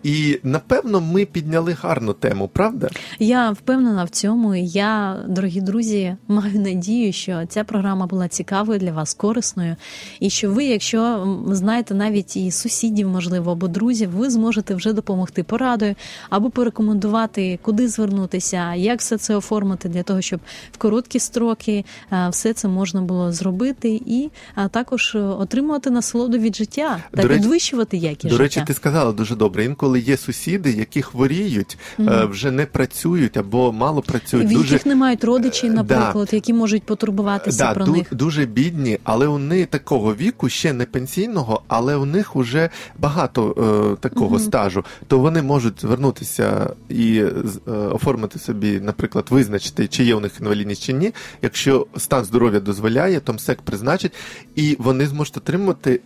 І 0.04 0.40
напевно 0.42 1.00
ми 1.00 1.24
підняли 1.24 1.72
гарну 1.72 2.12
тему, 2.12 2.50
правда? 2.52 2.88
Я 3.18 3.50
впевнена 3.50 4.04
в 4.04 4.08
цьому. 4.08 4.54
Я, 4.54 5.16
дорогі 5.28 5.60
друзі, 5.60 6.16
маю 6.28 6.60
надію, 6.60 7.12
що 7.12 7.42
ця 7.48 7.64
програма 7.64 8.06
була 8.06 8.28
цікавою 8.28 8.78
для 8.78 8.92
вас, 8.92 9.14
корисною, 9.14 9.76
і 10.20 10.30
що 10.30 10.50
ви, 10.50 10.64
якщо 10.64 11.28
знаєте 11.50 11.94
навіть 11.94 12.36
і 12.36 12.50
сусідів, 12.50 13.08
можливо, 13.08 13.52
або 13.52 13.68
друзів, 13.68 14.10
ви 14.10 14.30
зможете 14.30 14.74
вже 14.74 14.92
допомогти 14.92 15.42
порадою 15.42 15.94
або 16.30 16.50
порекомендувати, 16.50 17.58
куди 17.62 17.88
звернутися, 17.88 18.74
як 18.74 19.00
все 19.00 19.18
це 19.18 19.36
оформити 19.36 19.88
для 19.88 20.02
того, 20.02 20.20
щоб 20.20 20.40
в 20.72 20.76
короткі 20.76 21.18
строки 21.18 21.84
е, 22.12 22.28
все 22.28 22.52
це 22.52 22.68
можна 22.68 23.02
було 23.02 23.32
зробити, 23.32 24.00
і 24.06 24.30
також 24.70 25.14
е, 25.14 25.18
отримувати 25.18 25.90
насолоду 25.90 26.38
від 26.38 26.56
життя 26.56 26.98
та 27.10 27.22
До 27.22 27.28
підвищувати 27.28 27.96
якість 27.96 28.22
До 28.22 28.28
життя. 28.30 28.42
речі, 28.42 28.62
ти 28.66 28.74
сказала 28.74 29.12
дуже 29.12 29.36
добре. 29.36 29.64
Інколи 29.64 29.93
є 30.00 30.16
сусіди, 30.16 30.72
які 30.72 31.02
хворіють, 31.02 31.78
е, 32.00 32.24
вже 32.24 32.50
не 32.50 32.66
працюють 32.66 33.36
або 33.36 33.72
мало 33.72 34.02
працюють. 34.02 34.46
в 34.48 34.52
дуже 34.52 34.72
яких 34.74 34.86
не 34.86 34.94
мають 34.94 35.24
родичів, 35.24 35.70
Е, 35.70 35.74
наприклад, 35.74 36.28
які 36.32 36.52
можуть 36.52 36.82
потурбуватися 36.82 37.58
да, 37.64 37.74
про 37.74 37.84
ду- 37.84 37.92
них. 37.96 38.14
дуже 38.14 38.44
бідні, 38.46 38.98
але 39.04 39.26
вони 39.26 39.64
такого 39.66 40.14
віку, 40.14 40.48
ще 40.48 40.72
не 40.72 40.84
пенсійного, 40.84 41.62
але 41.68 41.96
у 41.96 42.04
них 42.04 42.34
вже 42.36 42.70
багато 42.98 43.54
е, 43.96 44.00
такого 44.00 44.30
Мгм. 44.36 44.44
стажу. 44.44 44.84
То 45.06 45.18
вони 45.18 45.42
можуть 45.42 45.80
звернутися 45.80 46.70
і 46.88 47.22
з- 47.44 47.60
е, 47.68 47.70
оформити 47.70 48.38
собі, 48.38 48.80
наприклад, 48.80 49.26
визначити, 49.30 49.86
чи 49.88 50.04
є 50.04 50.14
у 50.14 50.20
них 50.20 50.32
інвалідність 50.40 50.82
чи 50.82 50.92
ні. 50.92 51.12
Якщо 51.42 51.86
стан 51.96 52.24
здоров'я 52.24 52.60
дозволяє, 52.60 53.20
то 53.20 53.32
МСЕК 53.32 53.62
призначить, 53.62 54.12
і 54.56 54.76
вони 54.80 55.06
зможуть 55.06 55.36
отримати. 55.36 56.00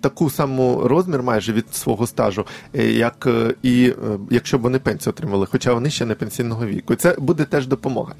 Таку 0.00 0.30
саму 0.30 0.80
розмір 0.84 1.22
майже 1.22 1.52
від 1.52 1.74
свого 1.74 2.06
стажу, 2.06 2.44
е, 2.74 2.92
як 2.92 3.26
е, 3.26 3.54
і 3.62 3.84
е, 3.84 3.94
якщо 4.30 4.58
б 4.58 4.60
вони 4.60 4.78
пенсію 4.78 5.10
отримали, 5.10 5.46
хоча 5.50 5.74
вони 5.74 5.90
ще 5.90 6.06
не 6.06 6.14
пенсійного 6.14 6.66
віку. 6.66 6.94
Це 6.94 7.16
буде 7.18 7.44
теж 7.44 7.66
допомога. 7.66 8.14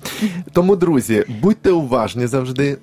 Тому, 0.53 0.77
друзі, 0.77 1.25
будьте 1.43 1.71
уважні 1.71 2.27
завжди, 2.27 2.79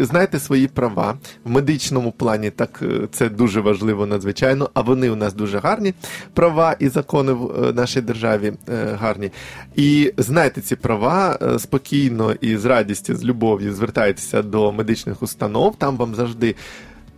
знайте 0.00 0.38
свої 0.38 0.66
права 0.66 1.18
в 1.44 1.50
медичному 1.50 2.12
плані. 2.12 2.50
Так 2.50 2.82
це 3.10 3.28
дуже 3.28 3.60
важливо 3.60 4.06
надзвичайно. 4.06 4.70
А 4.74 4.80
вони 4.80 5.10
у 5.10 5.16
нас 5.16 5.34
дуже 5.34 5.58
гарні 5.58 5.94
права 6.34 6.76
і 6.78 6.88
закони 6.88 7.32
в 7.32 7.72
нашій 7.72 8.00
державі 8.00 8.52
гарні. 9.00 9.30
І 9.76 10.12
знайте 10.16 10.60
ці 10.60 10.76
права 10.76 11.38
спокійно 11.58 12.32
і 12.40 12.56
з 12.56 12.64
радістю, 12.64 13.16
з 13.16 13.24
любов'ю 13.24 13.74
звертайтеся 13.74 14.42
до 14.42 14.72
медичних 14.72 15.22
установ. 15.22 15.76
Там 15.78 15.96
вам 15.96 16.14
завжди. 16.14 16.54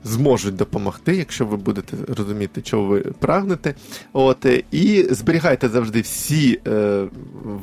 Зможуть 0.05 0.57
допомогти, 0.57 1.17
якщо 1.17 1.47
ви 1.47 1.57
будете 1.57 1.97
розуміти, 2.17 2.63
чого 2.63 2.85
ви 2.85 3.01
прагнете. 3.01 3.75
От 4.13 4.47
е, 4.47 4.63
і 4.73 5.07
зберігайте 5.11 5.69
завжди 5.69 6.01
всі, 6.01 6.61
е, 6.67 7.05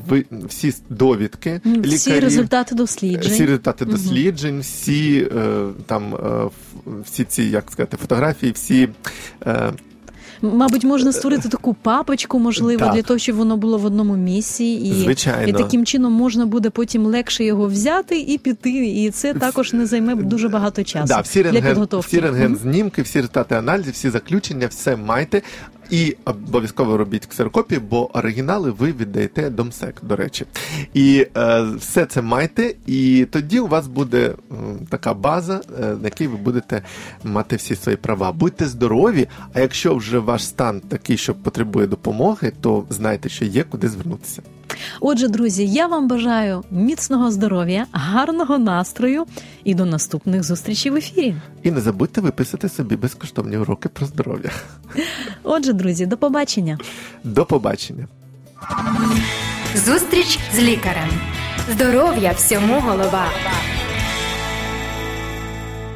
ви, 0.07 0.25
всі 0.31 0.73
довідки 0.89 1.61
Всі 1.65 2.09
лікарів, 2.09 2.23
результати 2.23 2.75
досліджень. 2.75 3.31
всі 3.33 3.45
результати 3.45 3.85
досліджень, 3.85 4.59
всі 4.59 5.27
е, 5.37 5.67
там 5.85 6.15
е, 6.15 6.49
всі 7.05 7.23
ці, 7.23 7.43
як 7.43 7.71
сказати, 7.71 7.97
фотографії, 7.97 8.51
всі 8.51 8.89
е, 9.45 9.71
Мабуть, 10.53 10.83
можна 10.83 11.11
створити 11.11 11.49
таку 11.49 11.73
папочку, 11.73 12.39
можливо, 12.39 12.85
Так. 12.85 12.93
для 12.93 13.01
того, 13.01 13.19
щоб 13.19 13.35
воно 13.35 13.57
було 13.57 13.77
в 13.77 13.85
одному 13.85 14.15
місці, 14.15 14.63
і, 14.65 14.93
Звичайно. 14.93 15.47
і 15.47 15.53
таким 15.53 15.85
чином 15.85 16.13
можна 16.13 16.45
буде 16.45 16.69
потім 16.69 17.05
легше 17.05 17.43
його 17.43 17.67
взяти 17.67 18.19
і 18.19 18.37
піти. 18.37 18.69
І 18.87 19.09
це 19.09 19.33
також 19.33 19.73
не 19.73 19.85
займе 19.85 20.15
дуже 20.15 20.49
багато 20.49 20.83
часу 20.83 21.05
да, 21.07 21.19
всі 21.21 21.43
для 21.43 21.51
рентген, 21.51 21.71
підготовки. 21.71 22.07
всі 22.07 22.19
рентген 22.19 22.55
знімки, 22.55 23.01
всі 23.01 23.17
результати 23.17 23.55
аналізів, 23.55 23.93
всі 23.93 24.09
заключення, 24.09 24.67
все 24.67 24.95
майте. 24.95 25.41
І 25.89 26.15
обов'язково 26.25 26.97
робіть 26.97 27.25
ксерокопії, 27.25 27.79
бо 27.79 28.17
оригінали 28.17 28.71
ви 28.71 28.91
віддаєте 28.91 29.49
до 29.49 29.65
МСЕК, 29.65 29.95
до 30.01 30.15
речі. 30.15 30.45
І 30.93 31.27
е, 31.37 31.61
все 31.77 32.05
це 32.05 32.21
майте, 32.21 32.73
і 32.87 33.27
тоді 33.31 33.59
у 33.59 33.67
вас 33.67 33.87
буде 33.87 34.25
е, 34.25 34.55
така 34.89 35.13
база, 35.13 35.61
е, 35.79 35.85
на 35.85 36.03
якій 36.03 36.27
ви 36.27 36.37
будете 36.37 36.81
мати 37.23 37.55
всі 37.55 37.75
свої 37.75 37.97
права. 37.97 38.31
Будьте 38.31 38.65
здорові, 38.65 39.27
а 39.53 39.59
якщо 39.59 39.95
вже 39.95 40.19
ваш 40.19 40.47
стан 40.47 40.81
такий, 40.81 41.17
що 41.17 41.35
потребує 41.35 41.87
допомоги, 41.87 42.51
то 42.61 42.85
знайте, 42.89 43.29
що 43.29 43.45
є 43.45 43.63
куди 43.63 43.87
звернутися. 43.89 44.41
Отже, 44.99 45.27
друзі, 45.27 45.67
я 45.67 45.87
вам 45.87 46.07
бажаю 46.07 46.63
міцного 46.71 47.31
здоров'я, 47.31 47.85
гарного 47.91 48.57
настрою 48.57 49.25
і 49.63 49.75
до 49.75 49.85
наступних 49.85 50.43
зустрічей 50.43 50.91
в 50.91 50.95
ефірі. 50.95 51.35
І 51.63 51.71
не 51.71 51.81
забудьте 51.81 52.21
виписати 52.21 52.69
собі 52.69 52.95
безкоштовні 52.95 53.57
уроки 53.57 53.89
про 53.89 54.05
здоров'я. 54.05 54.51
Отже, 55.43 55.73
друзі, 55.73 56.05
до 56.05 56.17
побачення. 56.17 56.77
До 57.23 57.45
побачення. 57.45 58.07
Зустріч 59.75 60.39
з 60.53 60.59
лікарем. 60.59 61.09
Здоров'я 61.71 62.31
всьому 62.31 62.79
голова. 62.79 63.25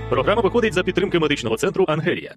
Програма 0.09 0.41
виходить 0.41 0.73
за 0.73 0.83
підтримки 0.83 1.19
медичного 1.19 1.57
центру 1.57 1.85
Ангелія. 1.87 2.35